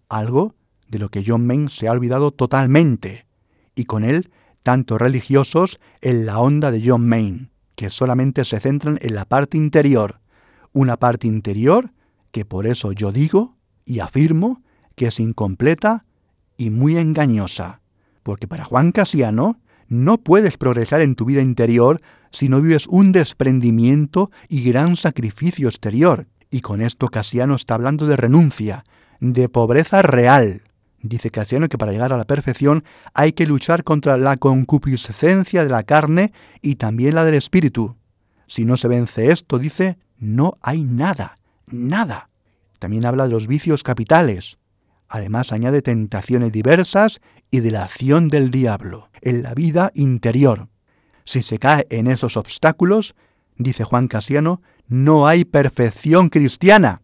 [0.10, 0.54] algo
[0.88, 3.26] de lo que John Main se ha olvidado totalmente,
[3.74, 4.30] y con él
[4.62, 9.58] tanto religiosos en la onda de John Main, que solamente se centran en la parte
[9.58, 10.20] interior,
[10.72, 11.92] una parte interior
[12.32, 14.62] que por eso yo digo y afirmo
[14.96, 16.06] que es incompleta
[16.58, 17.82] y muy engañosa,
[18.22, 22.02] porque para Juan Casiano no puedes progresar en tu vida interior
[22.38, 28.06] si no vives un desprendimiento y gran sacrificio exterior, y con esto Casiano está hablando
[28.06, 28.84] de renuncia,
[29.20, 30.62] de pobreza real,
[31.02, 32.84] Dice Casiano que para llegar a la perfección
[33.16, 37.96] hay que luchar contra la concupiscencia de la carne y también la del espíritu.
[38.46, 42.30] Si no se vence esto, dice, no hay nada, nada.
[42.78, 44.60] También habla de los vicios capitales.
[45.10, 47.20] Además añade tentaciones diversas
[47.50, 50.68] y de la acción del diablo en la vida interior.
[51.28, 53.14] Si se cae en esos obstáculos,
[53.58, 57.02] dice Juan Casiano, no hay perfección cristiana.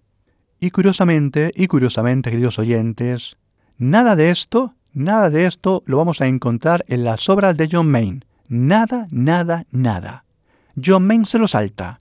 [0.62, 3.36] Y curiosamente, y curiosamente, queridos oyentes,
[3.78, 7.92] Nada de esto, nada de esto lo vamos a encontrar en las obras de John
[7.92, 8.22] Maine.
[8.48, 10.24] Nada, nada, nada.
[10.82, 12.00] John Maine se lo salta,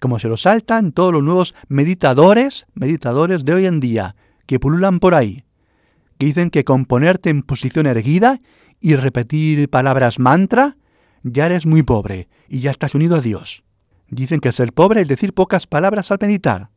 [0.00, 5.00] como se lo saltan todos los nuevos meditadores, meditadores de hoy en día, que pululan
[5.00, 5.44] por ahí,
[6.18, 8.42] que dicen que con ponerte en posición erguida
[8.82, 10.76] y repetir palabras mantra,
[11.24, 13.64] ya eres muy pobre y ya estás unido a Dios.
[14.08, 16.70] Dicen que ser pobre es decir pocas palabras al meditar.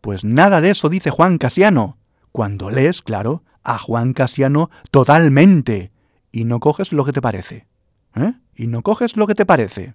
[0.00, 1.98] Pues nada de eso dice Juan Casiano.
[2.30, 5.92] Cuando lees, claro, a Juan Casiano totalmente
[6.30, 7.66] y no coges lo que te parece.
[8.14, 8.32] ¿Eh?
[8.54, 9.94] Y no coges lo que te parece.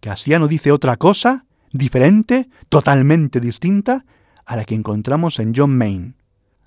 [0.00, 4.04] Casiano dice otra cosa, diferente, totalmente distinta
[4.44, 6.14] a la que encontramos en John Maine,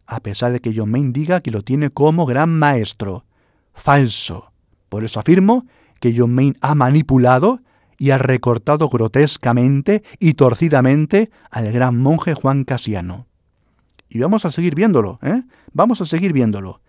[0.07, 3.25] a pesar de que John Maine diga que lo tiene como gran maestro.
[3.73, 4.51] Falso.
[4.89, 5.65] Por eso afirmo
[6.05, 7.63] que John Maine ha manipulado
[7.97, 13.25] y ha recortado grotescamente y torcidamente al gran monje Juan Casiano.
[14.07, 15.41] Y vamos a seguir viéndolo, ¿eh?
[15.73, 16.79] Vamos a seguir viéndolo.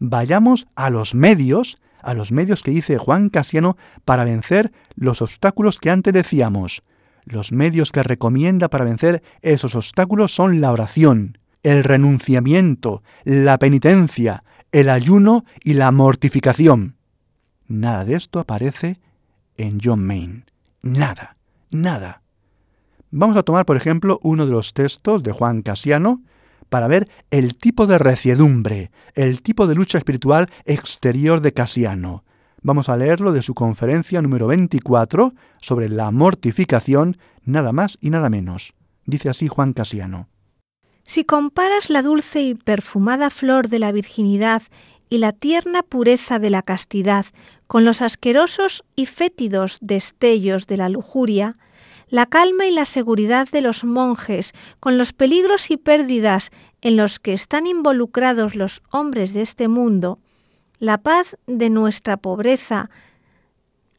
[0.00, 5.78] Vayamos a los medios, a los medios que dice Juan Casiano para vencer los obstáculos
[5.78, 6.82] que antes decíamos.
[7.24, 14.44] Los medios que recomienda para vencer esos obstáculos son la oración, el renunciamiento, la penitencia,
[14.72, 16.97] el ayuno y la mortificación.
[17.68, 18.98] Nada de esto aparece
[19.56, 20.44] en John Maine.
[20.82, 21.36] Nada,
[21.70, 22.22] nada.
[23.10, 26.22] Vamos a tomar, por ejemplo, uno de los textos de Juan Casiano,
[26.68, 32.24] para ver el tipo de reciedumbre, el tipo de lucha espiritual exterior de Casiano.
[32.62, 38.28] Vamos a leerlo de su conferencia número 24 sobre la mortificación, nada más y nada
[38.28, 38.74] menos.
[39.06, 40.28] Dice así Juan Casiano.
[41.04, 44.62] Si comparas la dulce y perfumada flor de la virginidad
[45.08, 47.26] y la tierna pureza de la castidad
[47.66, 51.56] con los asquerosos y fétidos destellos de la lujuria,
[52.08, 56.50] la calma y la seguridad de los monjes con los peligros y pérdidas
[56.80, 60.18] en los que están involucrados los hombres de este mundo,
[60.78, 62.90] la paz de nuestra pobreza,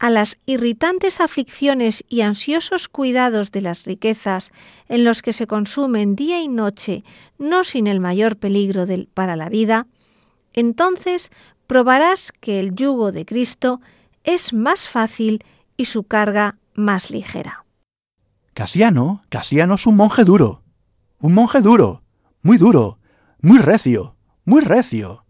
[0.00, 4.50] a las irritantes aflicciones y ansiosos cuidados de las riquezas
[4.88, 7.04] en los que se consumen día y noche,
[7.38, 9.86] no sin el mayor peligro para la vida,
[10.52, 11.30] entonces
[11.66, 13.80] probarás que el yugo de Cristo
[14.24, 15.44] es más fácil
[15.76, 17.64] y su carga más ligera.
[18.54, 20.62] Casiano, Casiano es un monje duro,
[21.20, 22.02] un monje duro,
[22.42, 22.98] muy duro,
[23.40, 25.24] muy recio, muy recio,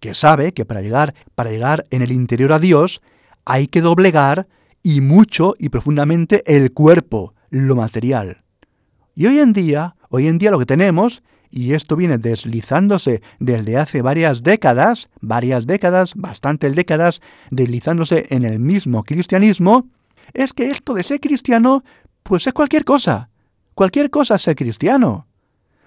[0.00, 3.00] que sabe que para llegar, para llegar en el interior a Dios
[3.44, 4.48] hay que doblegar
[4.82, 8.42] y mucho y profundamente el cuerpo, lo material.
[9.14, 11.22] Y hoy en día, hoy en día lo que tenemos,
[11.52, 18.58] y esto viene deslizándose desde hace varias décadas, varias décadas, bastantes décadas, deslizándose en el
[18.58, 19.86] mismo cristianismo,
[20.32, 21.84] es que esto de ser cristiano,
[22.22, 23.28] pues es cualquier cosa.
[23.74, 25.26] Cualquier cosa es ser cristiano.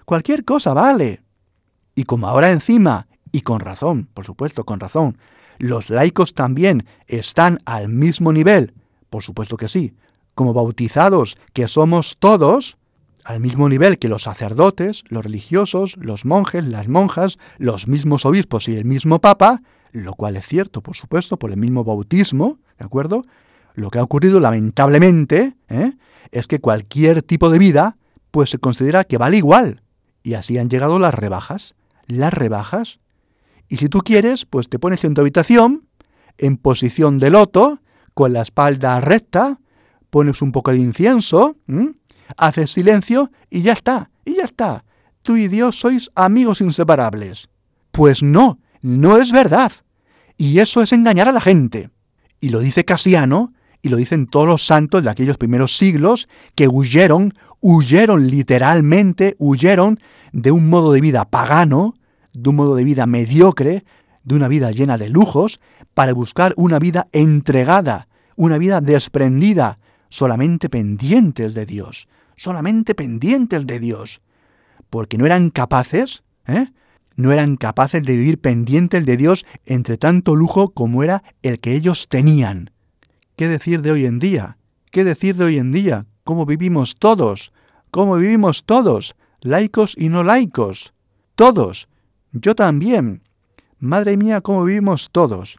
[0.04, 1.22] Cualquier cosa vale.
[1.96, 5.18] Y como ahora encima, y con razón, por supuesto, con razón,
[5.58, 8.72] los laicos también están al mismo nivel,
[9.10, 9.94] por supuesto que sí,
[10.36, 12.76] como bautizados que somos todos,
[13.26, 18.68] al mismo nivel que los sacerdotes, los religiosos, los monjes, las monjas, los mismos obispos
[18.68, 19.62] y el mismo papa,
[19.92, 23.24] lo cual es cierto, por supuesto, por el mismo bautismo, ¿de acuerdo?
[23.74, 25.92] Lo que ha ocurrido lamentablemente ¿eh?
[26.30, 27.96] es que cualquier tipo de vida
[28.30, 29.82] pues se considera que vale igual.
[30.22, 31.74] Y así han llegado las rebajas.
[32.06, 33.00] Las rebajas
[33.68, 35.88] y si tú quieres, pues te pones en tu habitación,
[36.38, 37.80] en posición de loto,
[38.14, 39.58] con la espalda recta,
[40.10, 41.56] pones un poco de incienso,
[42.36, 44.84] haces silencio y ya está, y ya está.
[45.22, 47.48] Tú y Dios sois amigos inseparables.
[47.90, 49.72] Pues no, no es verdad.
[50.36, 51.90] Y eso es engañar a la gente.
[52.40, 53.52] Y lo dice Casiano,
[53.82, 60.00] y lo dicen todos los santos de aquellos primeros siglos que huyeron, huyeron literalmente, huyeron
[60.32, 61.94] de un modo de vida pagano,
[62.32, 63.84] de un modo de vida mediocre,
[64.24, 65.60] de una vida llena de lujos,
[65.94, 73.80] para buscar una vida entregada, una vida desprendida, solamente pendientes de Dios, solamente pendientes de
[73.80, 74.20] Dios,
[74.90, 76.68] porque no eran capaces, ¿eh?
[77.16, 81.74] no eran capaces de vivir pendientes de Dios entre tanto lujo como era el que
[81.74, 82.70] ellos tenían.
[83.36, 84.58] ¿Qué decir de hoy en día?
[84.90, 86.06] ¿Qué decir de hoy en día?
[86.24, 87.52] ¿Cómo vivimos todos?
[87.90, 89.16] ¿Cómo vivimos todos?
[89.40, 90.92] Laicos y no laicos.
[91.34, 91.88] Todos.
[92.32, 93.22] Yo también.
[93.78, 95.58] Madre mía, cómo vivimos todos.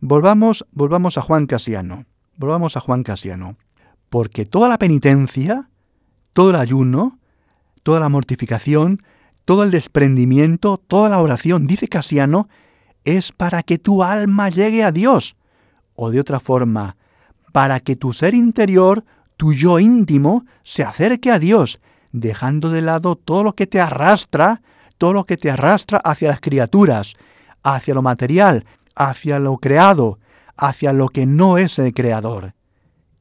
[0.00, 2.06] Volvamos, volvamos a Juan Casiano.
[2.36, 3.56] Volvamos a Juan Casiano.
[4.14, 5.68] Porque toda la penitencia,
[6.34, 7.18] todo el ayuno,
[7.82, 9.00] toda la mortificación,
[9.44, 12.48] todo el desprendimiento, toda la oración, dice Casiano,
[13.02, 15.34] es para que tu alma llegue a Dios.
[15.96, 16.96] O de otra forma,
[17.50, 19.04] para que tu ser interior,
[19.36, 21.80] tu yo íntimo, se acerque a Dios,
[22.12, 24.62] dejando de lado todo lo que te arrastra
[24.96, 27.16] todo lo que te arrastra hacia las criaturas,
[27.64, 30.20] hacia lo material, hacia lo creado,
[30.56, 32.54] hacia lo que no es el creador.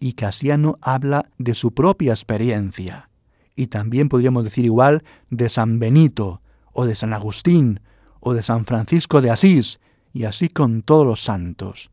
[0.04, 3.10] Y Casiano habla de su propia experiencia.
[3.56, 6.42] Y también podríamos decir igual de San Benito,
[6.74, 7.80] o de San Agustín,
[8.20, 9.80] o de San Francisco de Asís,
[10.12, 11.90] y así con todos los santos.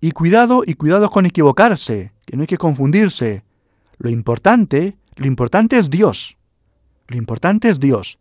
[0.00, 3.44] Y cuidado y cuidado con equivocarse, que no hay que confundirse.
[3.98, 6.38] Lo importante, lo importante es Dios.
[7.06, 8.18] Lo importante es Dios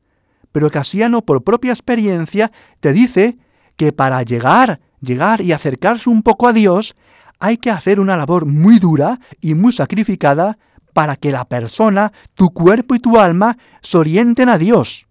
[0.55, 2.49] pero Casiano por propia experiencia
[2.79, 3.37] te dice
[3.75, 6.95] que para llegar, llegar y acercarse un poco a Dios,
[7.39, 10.57] hay que hacer una labor muy dura y muy sacrificada
[10.93, 15.07] para que la persona, tu cuerpo y tu alma se orienten a Dios.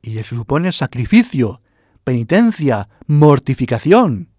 [0.00, 1.60] Y eso supone sacrificio,
[2.04, 4.30] penitencia, mortificación.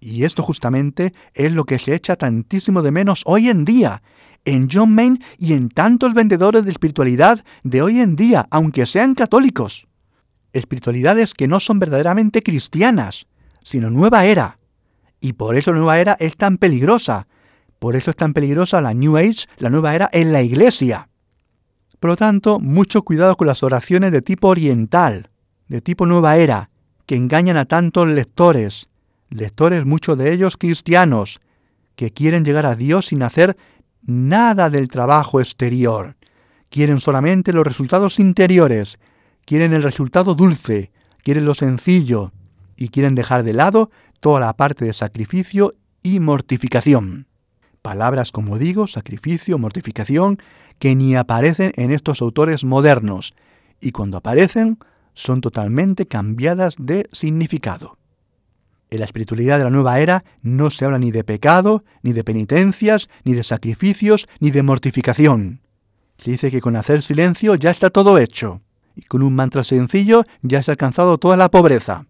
[0.00, 4.02] Y esto justamente es lo que se echa tantísimo de menos hoy en día,
[4.44, 9.14] en John Main y en tantos vendedores de espiritualidad de hoy en día, aunque sean
[9.14, 9.86] católicos.
[10.52, 13.26] Espiritualidades que no son verdaderamente cristianas,
[13.62, 14.58] sino nueva era.
[15.24, 17.26] Y por eso la nueva era es tan peligrosa.
[17.78, 21.08] Por eso es tan peligrosa la New Age, la nueva era en la iglesia.
[21.98, 25.30] Por lo tanto, mucho cuidado con las oraciones de tipo oriental,
[25.66, 26.68] de tipo nueva era,
[27.06, 28.90] que engañan a tantos lectores,
[29.30, 31.40] lectores muchos de ellos cristianos,
[31.96, 33.56] que quieren llegar a Dios sin hacer
[34.02, 36.16] nada del trabajo exterior.
[36.68, 38.98] Quieren solamente los resultados interiores,
[39.46, 40.90] quieren el resultado dulce,
[41.22, 42.30] quieren lo sencillo
[42.76, 43.90] y quieren dejar de lado
[44.24, 47.26] toda la parte de sacrificio y mortificación.
[47.82, 50.38] Palabras como digo, sacrificio, mortificación,
[50.78, 53.34] que ni aparecen en estos autores modernos,
[53.82, 54.78] y cuando aparecen
[55.12, 57.98] son totalmente cambiadas de significado.
[58.88, 62.24] En la espiritualidad de la nueva era no se habla ni de pecado, ni de
[62.24, 65.60] penitencias, ni de sacrificios, ni de mortificación.
[66.16, 68.62] Se dice que con hacer silencio ya está todo hecho,
[68.96, 72.06] y con un mantra sencillo ya se ha alcanzado toda la pobreza.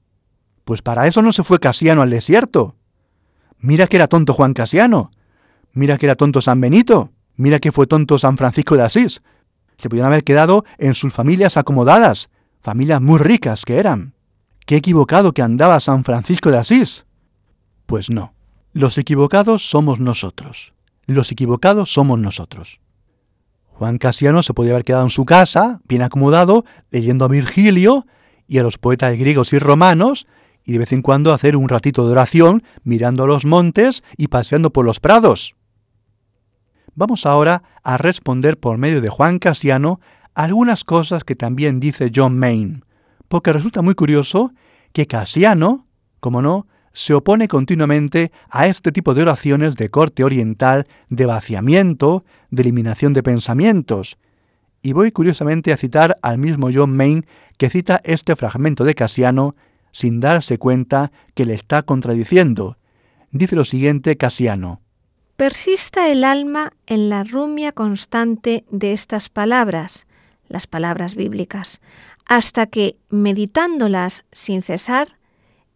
[0.64, 2.76] Pues para eso no se fue Casiano al desierto.
[3.58, 5.10] Mira que era tonto Juan Casiano.
[5.72, 7.12] Mira que era tonto San Benito.
[7.36, 9.22] Mira que fue tonto San Francisco de Asís.
[9.76, 12.28] Se pudieron haber quedado en sus familias acomodadas,
[12.60, 14.14] familias muy ricas que eran.
[14.66, 17.06] Qué equivocado que andaba San Francisco de Asís.
[17.86, 18.34] Pues no.
[18.72, 20.74] Los equivocados somos nosotros.
[21.06, 22.80] Los equivocados somos nosotros.
[23.66, 28.06] Juan Casiano se podía haber quedado en su casa, bien acomodado, leyendo a Virgilio
[28.46, 30.26] y a los poetas griegos y romanos,
[30.64, 34.72] y de vez en cuando hacer un ratito de oración mirando los montes y paseando
[34.72, 35.54] por los prados.
[36.94, 40.00] Vamos ahora a responder por medio de Juan Casiano
[40.34, 42.82] algunas cosas que también dice John Maine,
[43.28, 44.52] porque resulta muy curioso
[44.92, 45.86] que Casiano,
[46.20, 52.24] como no, se opone continuamente a este tipo de oraciones de corte oriental de vaciamiento,
[52.50, 54.16] de eliminación de pensamientos.
[54.80, 57.26] Y voy curiosamente a citar al mismo John Maine
[57.58, 59.56] que cita este fragmento de Casiano
[59.94, 62.76] sin darse cuenta que le está contradiciendo.
[63.30, 64.82] Dice lo siguiente Casiano.
[65.36, 70.06] Persista el alma en la rumia constante de estas palabras,
[70.48, 71.80] las palabras bíblicas,
[72.26, 75.16] hasta que, meditándolas sin cesar,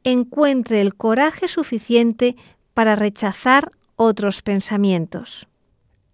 [0.02, 2.34] encuentre el coraje suficiente
[2.74, 5.46] para rechazar otros pensamientos.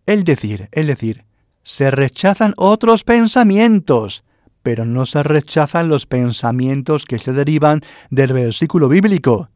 [0.05, 1.25] Es decir, es decir,
[1.63, 4.24] se rechazan otros pensamientos,
[4.65, 9.51] pero no se rechazan los pensamientos que se derivan del versículo bíblico.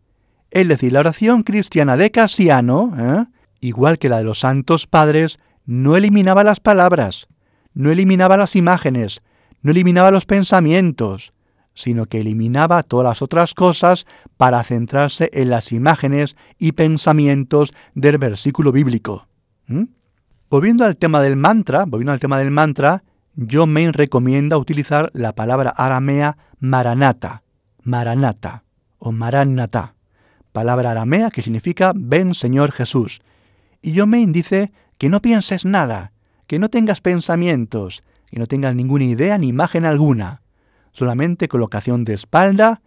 [0.50, 3.24] Es decir, la oración cristiana de Casiano, ¿eh?
[3.61, 7.26] igual que la de los santos padres, no eliminaba las palabras,
[7.72, 9.22] no eliminaba las imágenes,
[9.62, 11.32] no eliminaba los pensamientos,
[11.72, 14.04] sino que eliminaba todas las otras cosas
[14.36, 19.26] para centrarse en las imágenes y pensamientos del versículo bíblico.
[19.68, 19.84] ¿Mm?
[20.50, 23.04] Volviendo al tema del mantra, volviendo al tema del mantra,
[23.39, 27.43] John Main recomienda utilizar la palabra aramea maranata,
[27.82, 28.64] maranata
[28.99, 29.95] o maranata,
[30.53, 33.20] palabra aramea que significa ven Señor Jesús.
[33.80, 36.12] Y John Main dice que no pienses nada,
[36.47, 40.43] que no tengas pensamientos, que no tengas ninguna idea ni imagen alguna
[40.99, 42.82] solamente colocación de espalda,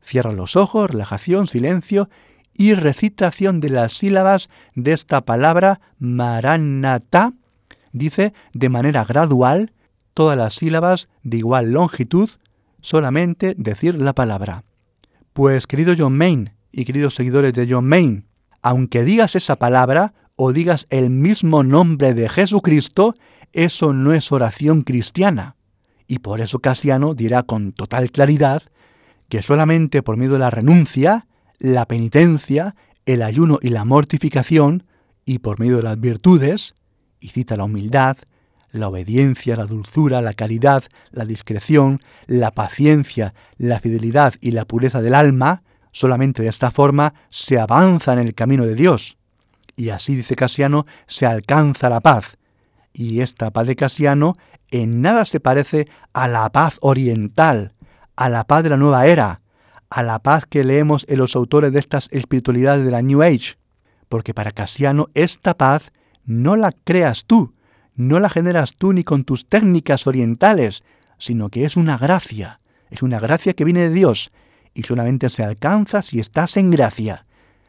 [0.00, 2.08] cierra los ojos, relajación, silencio
[2.54, 7.32] y recitación de las sílabas de esta palabra maranata.
[7.92, 9.72] Dice de manera gradual
[10.16, 12.30] todas las sílabas de igual longitud,
[12.80, 14.64] solamente decir la palabra.
[15.34, 18.24] Pues querido John Main y queridos seguidores de John Main,
[18.62, 23.14] aunque digas esa palabra o digas el mismo nombre de Jesucristo,
[23.52, 25.56] eso no es oración cristiana.
[26.06, 28.62] Y por eso Casiano dirá con total claridad
[29.28, 31.26] que solamente por medio de la renuncia,
[31.58, 34.84] la penitencia, el ayuno y la mortificación,
[35.26, 36.74] y por medio de las virtudes,
[37.20, 38.16] y cita la humildad,
[38.76, 45.02] la obediencia, la dulzura, la caridad, la discreción, la paciencia, la fidelidad y la pureza
[45.02, 45.62] del alma,
[45.92, 49.16] solamente de esta forma se avanza en el camino de Dios.
[49.76, 52.38] Y así dice Casiano, se alcanza la paz.
[52.92, 54.34] Y esta paz de Casiano
[54.70, 57.74] en nada se parece a la paz oriental,
[58.16, 59.42] a la paz de la nueva era,
[59.90, 63.56] a la paz que leemos en los autores de estas espiritualidades de la New Age,
[64.08, 65.92] porque para Casiano esta paz
[66.24, 67.54] no la creas tú,
[67.96, 70.84] no la generas tú ni con tus técnicas orientales,
[71.18, 74.30] sino que es una gracia, es una gracia que viene de Dios
[74.74, 77.26] y solamente se alcanza si estás en gracia,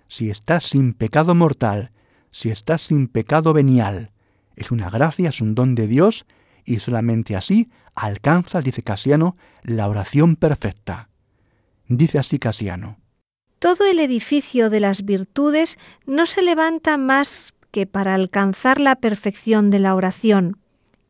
[0.07, 1.91] si estás sin pecado mortal,
[2.31, 4.11] si estás sin pecado venial.
[4.55, 6.25] Es una gracia, es un don de Dios
[6.65, 11.09] y solamente así alcanza, dice Casiano, la oración perfecta.
[11.87, 12.99] Dice así Casiano.
[13.59, 19.69] Todo el edificio de las virtudes no se levanta más que para alcanzar la perfección
[19.69, 20.57] de la oración,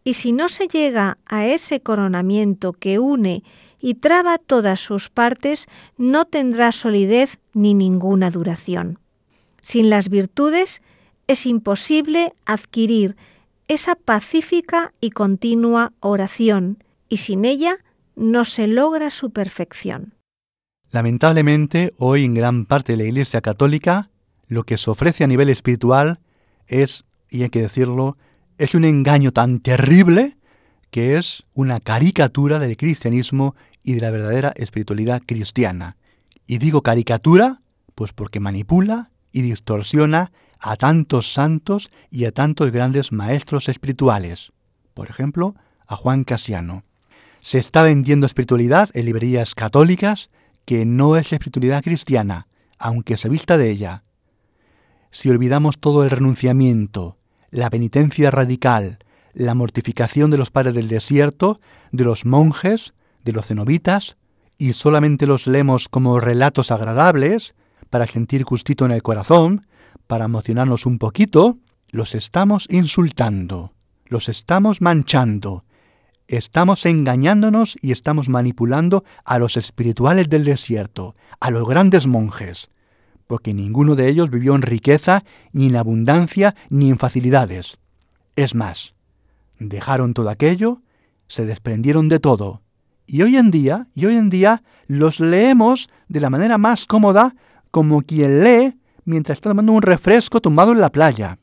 [0.03, 3.43] y si no se llega a ese coronamiento que une
[3.79, 8.99] y traba todas sus partes, no tendrá solidez ni ninguna duración.
[9.61, 10.81] Sin las virtudes
[11.27, 13.17] es imposible adquirir
[13.67, 17.75] esa pacífica y continua oración, y sin ella
[18.15, 20.13] no se logra su perfección.
[20.91, 24.09] Lamentablemente, hoy en gran parte de la Iglesia Católica,
[24.47, 26.19] lo que se ofrece a nivel espiritual
[26.67, 28.17] es, y hay que decirlo,
[28.57, 30.37] es un engaño tan terrible
[30.91, 35.97] que es una caricatura del cristianismo y de la verdadera espiritualidad cristiana.
[36.45, 37.61] Y digo caricatura,
[37.95, 44.51] pues porque manipula y distorsiona a tantos santos y a tantos grandes maestros espirituales.
[44.93, 45.55] Por ejemplo,
[45.87, 46.83] a Juan Casiano.
[47.39, 50.29] Se está vendiendo espiritualidad en librerías católicas
[50.65, 52.47] que no es espiritualidad cristiana,
[52.77, 54.03] aunque se vista de ella.
[55.11, 57.17] Si olvidamos todo el renunciamiento,
[57.49, 58.99] la penitencia radical,
[59.33, 61.59] la mortificación de los padres del desierto,
[61.91, 62.93] de los monjes,
[63.23, 64.17] de los cenobitas,
[64.57, 67.55] y solamente los leemos como relatos agradables,
[67.89, 69.65] para sentir gustito en el corazón,
[70.07, 71.57] para emocionarnos un poquito,
[71.89, 73.73] los estamos insultando,
[74.05, 75.63] los estamos manchando,
[76.27, 82.69] estamos engañándonos y estamos manipulando a los espirituales del desierto, a los grandes monjes,
[83.27, 87.77] porque ninguno de ellos vivió en riqueza, ni en abundancia, ni en facilidades.
[88.35, 88.95] Es más,
[89.59, 90.81] dejaron todo aquello,
[91.27, 92.61] se desprendieron de todo,
[93.05, 97.35] y hoy en día, y hoy en día los leemos de la manera más cómoda
[97.71, 101.39] como quien lee mientras está tomando un refresco tumbado en la playa.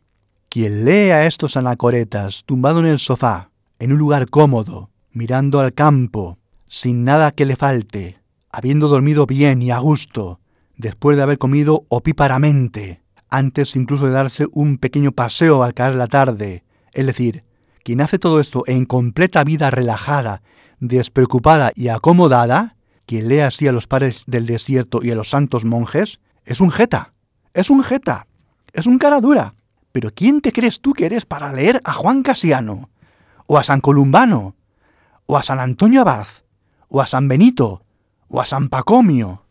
[0.51, 5.72] Quien lee a estos anacoretas tumbado en el sofá, en un lugar cómodo, mirando al
[5.72, 8.18] campo, sin nada que le falte,
[8.53, 10.41] habiendo dormido bien y a gusto,
[10.77, 16.07] después de haber comido opíparamente, antes incluso de darse un pequeño paseo al caer la
[16.07, 16.64] tarde.
[16.93, 17.45] Es decir,
[17.83, 20.43] quien hace todo esto en completa vida relajada,
[20.81, 25.64] despreocupada y acomodada, quien lee así a los padres del desierto y a los santos
[25.64, 27.12] monjes, es un jeta,
[27.53, 28.27] es un jeta,
[28.72, 29.55] es un cara dura.
[29.93, 32.91] Pero ¿quién te crees tú que eres para leer a Juan Casiano?
[33.47, 34.57] ¿O a San Columbano?
[35.27, 36.27] ¿O a San Antonio Abad?
[36.89, 37.85] ¿O a San Benito?
[38.29, 39.43] ¿O a San Pacomio?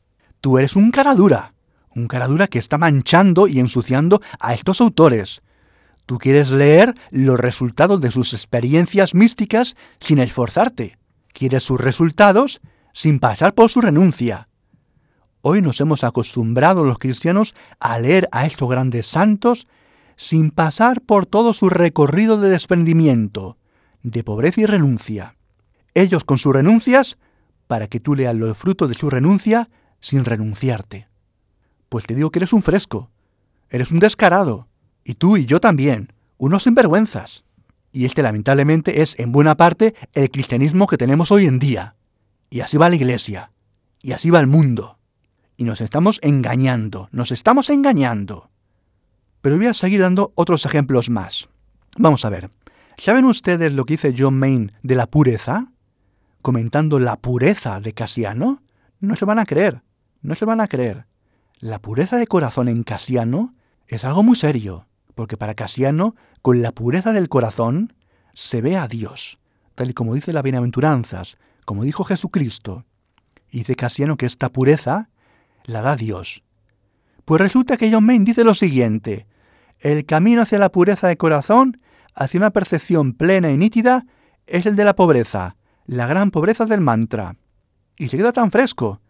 [0.44, 1.54] Tú eres un cara dura,
[1.96, 5.42] un cara dura que está manchando y ensuciando a estos autores.
[6.06, 10.98] Tú quieres leer los resultados de sus experiencias místicas sin esforzarte.
[11.32, 12.60] Quieres sus resultados
[12.92, 14.50] sin pasar por su renuncia.
[15.44, 19.70] Hoy nos hemos acostumbrado los cristianos a leer a estos grandes santos
[20.18, 23.56] sin pasar por todo su recorrido de desprendimiento,
[24.02, 25.38] de pobreza y renuncia.
[25.94, 27.18] Ellos con sus renuncias,
[27.68, 29.70] para que tú leas los frutos de su renuncia
[30.04, 31.08] sin renunciarte.
[31.90, 33.10] Pues te digo que eres un fresco,
[33.70, 34.68] eres un descarado,
[35.04, 37.46] y tú y yo también, unos sinvergüenzas.
[37.92, 41.96] Y este lamentablemente es en buena parte el cristianismo que tenemos hoy en día.
[42.50, 43.52] Y así va la iglesia,
[44.02, 45.00] y así va el mundo
[45.58, 48.50] y nos estamos engañando, nos estamos engañando.
[49.42, 51.50] Pero voy a seguir dando otros ejemplos más.
[51.98, 52.50] Vamos a ver.
[52.98, 55.72] ¿Saben ustedes lo que dice John Main de la pureza?
[56.42, 58.62] Comentando la pureza de Casiano.
[59.00, 59.82] No se van a creer,
[60.24, 61.06] no se van a creer.
[61.60, 63.54] La pureza de corazón en Casiano
[63.88, 67.94] es algo muy serio, porque para Casiano, con la pureza del corazón,
[68.34, 69.40] se ve a Dios,
[69.76, 72.86] tal y como dice la Bienaventuranzas, como dijo Jesucristo.
[73.50, 75.10] Y dice Casiano que esta pureza
[75.66, 76.44] la da Dios.
[77.26, 79.28] Pues resulta que John Main dice lo siguiente,
[79.80, 81.80] el camino hacia la pureza de corazón,
[82.16, 84.06] hacia una percepción plena y nítida,
[84.48, 85.56] es el de la pobreza,
[85.86, 87.36] la gran pobreza del mantra.
[87.98, 89.02] Y se queda tan fresco.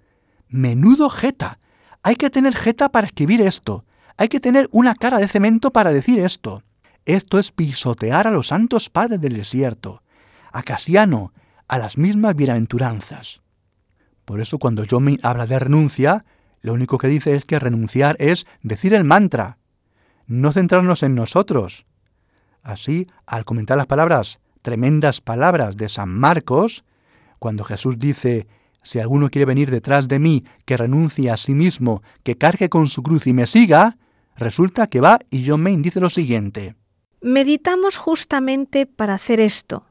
[0.54, 1.58] Menudo jeta.
[2.04, 3.86] Hay que tener jeta para escribir esto.
[4.20, 6.62] Hay que tener una cara de cemento para decir esto.
[7.06, 10.04] Esto es pisotear a los santos padres del desierto,
[10.51, 11.34] a Casiano,
[11.68, 13.41] a las mismas bienaventuranzas.
[14.26, 16.24] Por eso cuando John Main habla de renuncia,
[16.62, 19.58] lo único que dice es que renunciar es decir el mantra,
[20.28, 21.88] no centrarnos en nosotros.
[22.62, 26.86] Así, al comentar las palabras, tremendas palabras de San Marcos,
[27.39, 28.45] cuando Jesús dice,
[28.84, 32.88] si alguno quiere venir detrás de mí, que renuncie a sí mismo, que cargue con
[32.88, 33.97] su cruz y me siga,
[34.36, 36.75] resulta que va y John Main dice lo siguiente.
[37.21, 39.86] Meditamos justamente para hacer esto,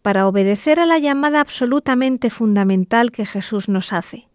[0.00, 4.28] para obedecer a la llamada absolutamente fundamental que Jesús nos hace.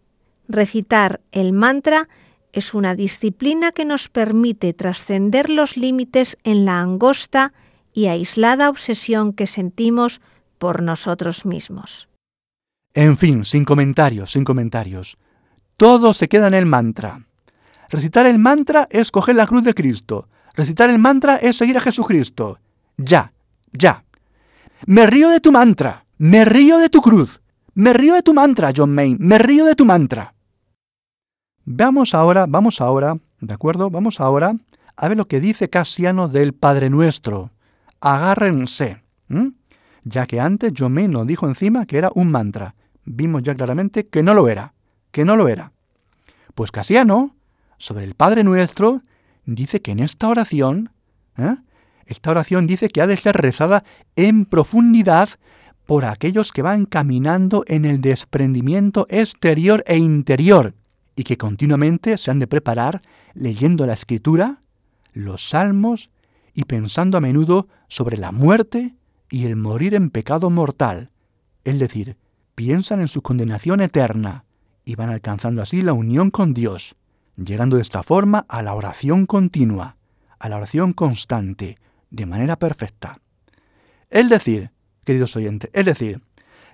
[0.48, 2.08] Recitar el mantra
[2.54, 7.54] es una disciplina que nos permite trascender los límites en la angosta
[7.94, 10.22] y aislada obsesión que sentimos
[10.58, 12.07] por nosotros mismos.
[12.94, 15.18] En fin, sin comentarios, sin comentarios.
[15.78, 17.26] Todo se queda en el mantra.
[17.90, 20.28] Recitar el mantra es coger la cruz de Cristo.
[20.56, 22.60] Recitar el mantra es seguir a Jesucristo.
[22.98, 23.32] Ya,
[23.72, 24.04] ya.
[24.86, 26.06] Me río de tu mantra.
[26.18, 27.42] Me río de tu cruz.
[27.76, 29.18] Me río de tu mantra, John Main.
[29.20, 30.34] Me río de tu mantra.
[31.64, 33.90] Vamos ahora, vamos ahora, ¿de acuerdo?
[33.90, 34.56] Vamos ahora
[34.96, 37.52] a ver lo que dice Casiano del Padre Nuestro.
[38.02, 39.04] Agárrense.
[40.04, 42.74] Ya que antes John Main nos dijo encima que era un mantra.
[43.10, 44.74] Vimos ya claramente que no lo era.
[45.12, 45.72] Que no lo era.
[46.54, 47.36] Pues Casiano,
[47.78, 49.02] sobre el Padre Nuestro,
[49.46, 50.92] dice que en esta oración,
[51.38, 51.56] ¿eh?
[52.06, 53.86] esta oración dice que ha de ser rezada
[54.18, 55.30] en profundidad
[55.86, 60.74] por aquellos que van caminando en el desprendimiento exterior e interior
[61.16, 63.02] y que continuamente se han de preparar
[63.34, 64.62] leyendo la escritura,
[65.14, 66.12] los salmos
[66.54, 68.96] y pensando a menudo sobre la muerte
[69.30, 71.10] y el morir en pecado mortal,
[71.64, 72.18] es decir,
[72.58, 74.44] piensan en su condenación eterna
[74.84, 76.96] y van alcanzando así la unión con Dios,
[77.36, 79.98] llegando de esta forma a la oración continua,
[80.40, 81.78] a la oración constante,
[82.10, 83.20] de manera perfecta.
[84.10, 84.72] Es decir,
[85.06, 86.24] queridos oyentes, es decir,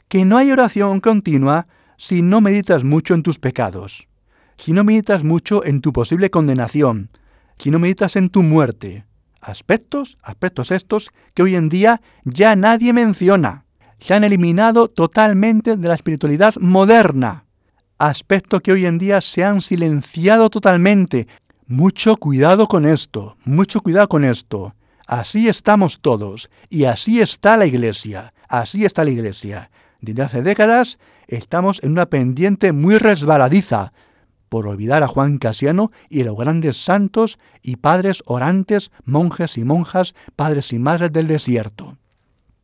[0.07, 1.67] que no hay oración continua
[1.97, 4.07] si no meditas mucho en tus pecados,
[4.55, 7.09] si no meditas mucho en tu posible condenación,
[7.57, 9.05] si no meditas en tu muerte.
[9.41, 13.65] Aspectos, aspectos estos que hoy en día ya nadie menciona.
[14.03, 17.45] Se han eliminado totalmente de la espiritualidad moderna.
[17.97, 21.29] Aspectos que hoy en día se han silenciado totalmente.
[21.67, 24.75] Mucho cuidado con esto, mucho cuidado con esto.
[25.07, 29.71] Así estamos todos y así está la Iglesia, así está la Iglesia.
[30.01, 33.93] Desde hace décadas estamos en una pendiente muy resbaladiza
[34.49, 40.13] por olvidar a Juan Casiano y los grandes santos y padres orantes, monjes y monjas,
[40.35, 41.97] padres y madres del desierto.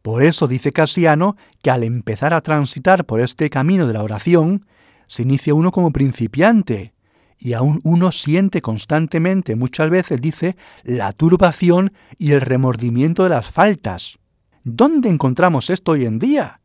[0.01, 4.65] Por eso dice Casiano que al empezar a transitar por este camino de la oración,
[5.07, 6.93] se inicia uno como principiante,
[7.39, 13.49] y aún uno siente constantemente, muchas veces dice, la turbación y el remordimiento de las
[13.49, 14.19] faltas.
[14.63, 16.59] ¿Dónde encontramos esto hoy en día?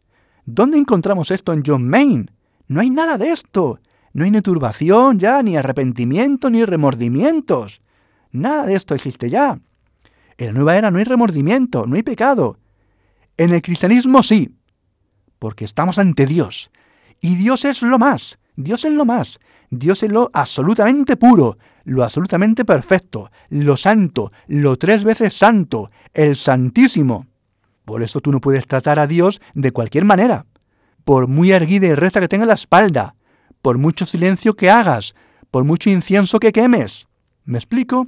[0.45, 2.27] ¿Dónde encontramos esto en John Maine?
[2.67, 3.79] No hay nada de esto.
[4.13, 7.81] No hay ni turbación ya, ni arrepentimiento, ni remordimientos.
[8.33, 9.59] Nada de esto existe ya.
[10.39, 12.59] En la nueva era no hay remordimiento, no hay pecado.
[13.37, 14.55] En el cristianismo sí,
[15.39, 16.71] porque estamos ante Dios.
[17.21, 19.41] Y Dios es lo más, Dios es lo más.
[19.71, 26.37] Dios es lo absolutamente puro, lo absolutamente perfecto, lo santo, lo tres veces santo, el
[26.37, 27.27] santísimo.
[27.85, 30.47] Por eso tú no puedes tratar a Dios de cualquier manera.
[31.05, 33.17] Por muy erguida y recta que tenga la espalda,
[33.61, 35.15] por mucho silencio que hagas,
[35.51, 37.07] por mucho incienso que quemes.
[37.45, 38.07] ¿Me explico?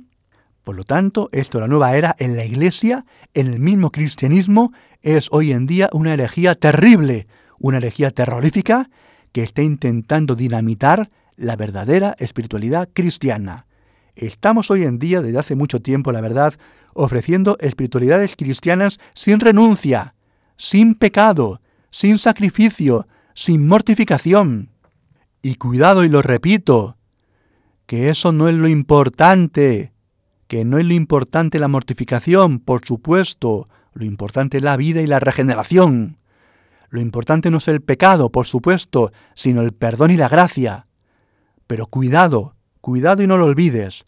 [0.62, 3.04] Por lo tanto, esto, la nueva era en la Iglesia,
[3.36, 4.72] en el mismo cristianismo,
[5.02, 7.26] es hoy en día una herejía terrible,
[7.58, 8.88] una herejía terrorífica
[9.32, 13.66] que está intentando dinamitar la verdadera espiritualidad cristiana.
[14.14, 16.54] Estamos hoy en día, desde hace mucho tiempo, la verdad,
[16.94, 20.14] ofreciendo espiritualidades cristianas sin renuncia,
[20.56, 21.60] sin pecado,
[21.90, 24.70] sin sacrificio, sin mortificación.
[25.42, 26.96] Y cuidado, y lo repito,
[27.84, 29.92] que eso no es lo importante,
[30.48, 35.06] que no es lo importante la mortificación, por supuesto, lo importante es la vida y
[35.06, 36.18] la regeneración.
[36.88, 40.86] Lo importante no es el pecado, por supuesto, sino el perdón y la gracia.
[41.66, 44.06] Pero cuidado, cuidado y no lo olvides,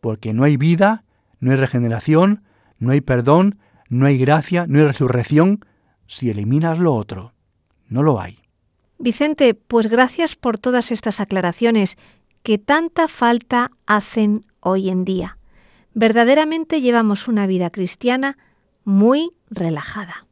[0.00, 1.04] porque no hay vida
[1.42, 2.44] no hay regeneración,
[2.78, 3.58] no hay perdón,
[3.88, 5.58] no hay gracia, no hay resurrección
[6.06, 7.34] si eliminas lo otro.
[7.88, 8.38] No lo hay.
[8.98, 11.98] Vicente, pues gracias por todas estas aclaraciones
[12.44, 15.36] que tanta falta hacen hoy en día.
[15.94, 18.38] Verdaderamente llevamos una vida cristiana
[18.84, 20.26] muy relajada.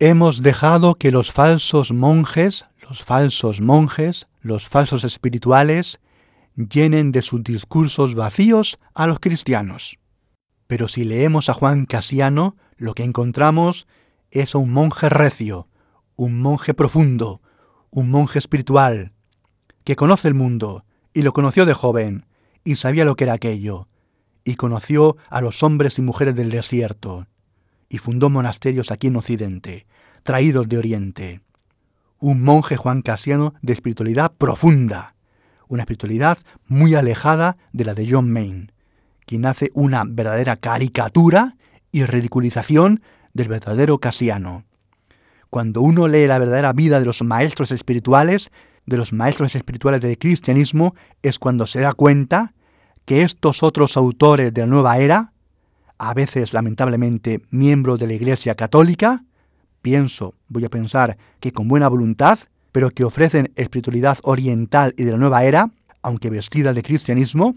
[0.00, 6.00] Hemos dejado que los falsos monjes, los falsos monjes, los falsos espirituales,
[6.56, 9.98] llenen de sus discursos vacíos a los cristianos.
[10.66, 13.86] Pero si leemos a Juan Casiano, lo que encontramos
[14.30, 15.68] es un monje recio,
[16.16, 17.40] un monje profundo,
[17.90, 19.12] un monje espiritual,
[19.84, 22.26] que conoce el mundo, y lo conoció de joven,
[22.64, 23.88] y sabía lo que era aquello,
[24.44, 27.26] y conoció a los hombres y mujeres del desierto,
[27.88, 29.86] y fundó monasterios aquí en Occidente,
[30.22, 31.40] traídos de Oriente.
[32.18, 35.14] Un monje Juan Casiano de espiritualidad profunda,
[35.68, 36.38] una espiritualidad
[36.68, 38.74] muy alejada de la de John Maine
[39.26, 41.56] quien hace una verdadera caricatura
[41.92, 44.64] y ridiculización del verdadero Casiano.
[45.50, 48.50] Cuando uno lee la verdadera vida de los maestros espirituales,
[48.86, 52.53] de los maestros espirituales del cristianismo, es cuando se da cuenta
[53.04, 55.32] que estos otros autores de la nueva era,
[55.98, 59.24] a veces lamentablemente miembros de la Iglesia Católica,
[59.82, 62.38] pienso, voy a pensar que con buena voluntad,
[62.72, 65.70] pero que ofrecen espiritualidad oriental y de la nueva era,
[66.02, 67.54] aunque vestida de cristianismo,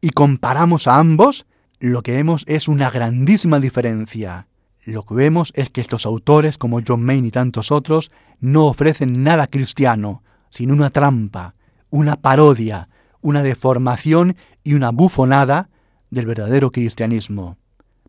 [0.00, 1.46] y comparamos a ambos,
[1.78, 4.48] lo que vemos es una grandísima diferencia.
[4.84, 8.10] Lo que vemos es que estos autores, como John Maine y tantos otros,
[8.40, 11.54] no ofrecen nada cristiano, sino una trampa,
[11.90, 12.88] una parodia,
[13.20, 15.70] una deformación y una bufonada
[16.10, 17.56] del verdadero cristianismo.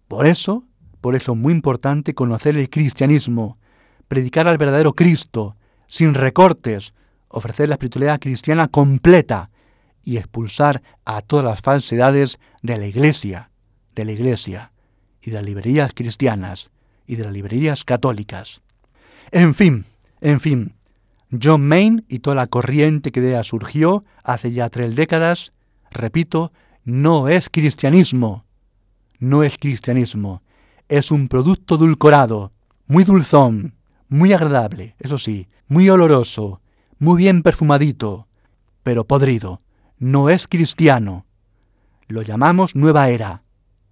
[0.07, 0.63] Por eso,
[0.99, 3.57] por eso es muy importante conocer el cristianismo,
[4.07, 5.55] predicar al verdadero Cristo,
[5.87, 6.93] sin recortes,
[7.27, 9.49] ofrecer la espiritualidad cristiana completa,
[10.03, 13.51] y expulsar a todas las falsedades de la Iglesia,
[13.95, 14.71] de la Iglesia,
[15.21, 16.71] y de las librerías cristianas,
[17.05, 18.61] y de las librerías católicas.
[19.31, 19.85] En fin,
[20.21, 20.73] en fin,
[21.41, 25.53] John Maine y toda la corriente que de ella surgió hace ya tres décadas,
[25.91, 26.51] repito,
[26.83, 28.45] no es cristianismo,
[29.19, 30.41] no es cristianismo,
[30.89, 32.51] es un producto dulcorado,
[32.87, 33.75] muy dulzón,
[34.09, 36.61] muy agradable, eso sí, muy oloroso,
[36.97, 38.27] muy bien perfumadito,
[38.83, 39.61] pero podrido,
[39.99, 41.25] no es cristiano.
[42.07, 43.43] Lo llamamos nueva era,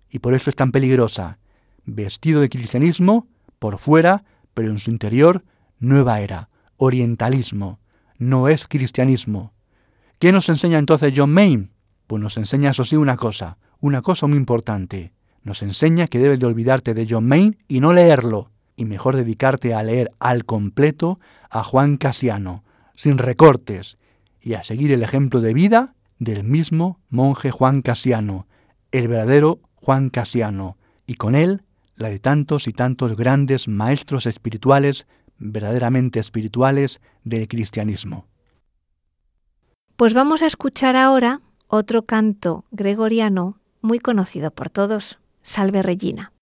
[0.10, 1.38] y por eso es tan peligrosa.
[1.86, 3.28] Vestido de cristianismo,
[3.60, 4.24] por fuera,
[4.54, 5.44] pero en su interior,
[5.80, 7.80] nueva era, orientalismo,
[8.18, 9.54] no es cristianismo.
[10.20, 11.70] ¿Qué nos enseña entonces John Maine?
[12.10, 15.14] Pues nos enseña, eso sí, una cosa, una cosa muy importante.
[15.44, 19.76] Nos enseña que debes de olvidarte de John Maine y no leerlo, y mejor dedicarte
[19.76, 21.20] a leer al completo
[21.52, 22.64] a Juan Casiano,
[22.96, 24.00] sin recortes,
[24.42, 28.48] y a seguir el ejemplo de vida del mismo monje Juan Casiano,
[28.92, 31.62] el verdadero Juan Casiano, y con él
[31.96, 35.06] la de tantos y tantos grandes maestros espirituales,
[35.38, 38.26] verdaderamente espirituales del cristianismo.
[39.96, 46.34] Pues vamos a escuchar ahora otro canto gregoriano muy conocido por todos, Salve Regina.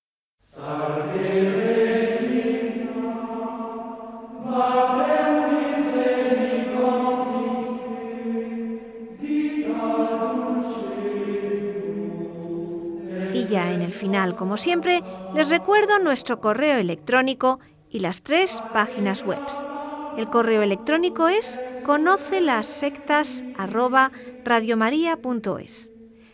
[13.33, 15.01] Y ya en el final, como siempre,
[15.33, 17.59] les recuerdo nuestro correo electrónico
[17.89, 19.76] y las tres páginas web.
[20.17, 22.65] El correo electrónico es conoce las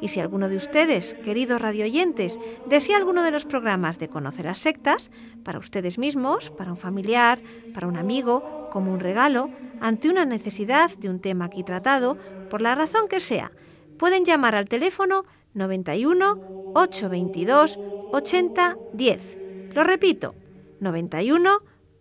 [0.00, 4.58] Y si alguno de ustedes, queridos radioyentes, desea alguno de los programas de Conocer las
[4.58, 5.10] Sectas,
[5.44, 7.40] para ustedes mismos, para un familiar,
[7.72, 12.18] para un amigo, como un regalo, ante una necesidad de un tema aquí tratado,
[12.50, 13.52] por la razón que sea,
[13.98, 15.24] pueden llamar al teléfono
[15.54, 17.78] 91 822
[18.12, 19.43] 80 10.
[19.74, 20.36] Lo repito,
[20.78, 21.50] 91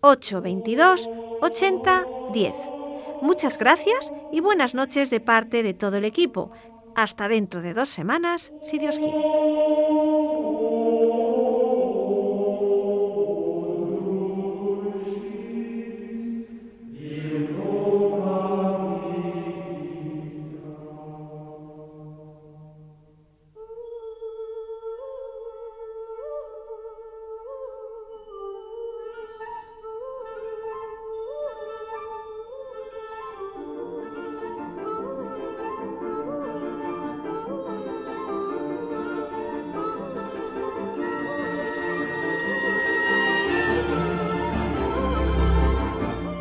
[0.01, 1.09] 822
[1.41, 2.53] 80 10.
[3.21, 6.51] Muchas gracias y buenas noches de parte de todo el equipo.
[6.95, 10.12] Hasta dentro de dos semanas, si Dios quiere.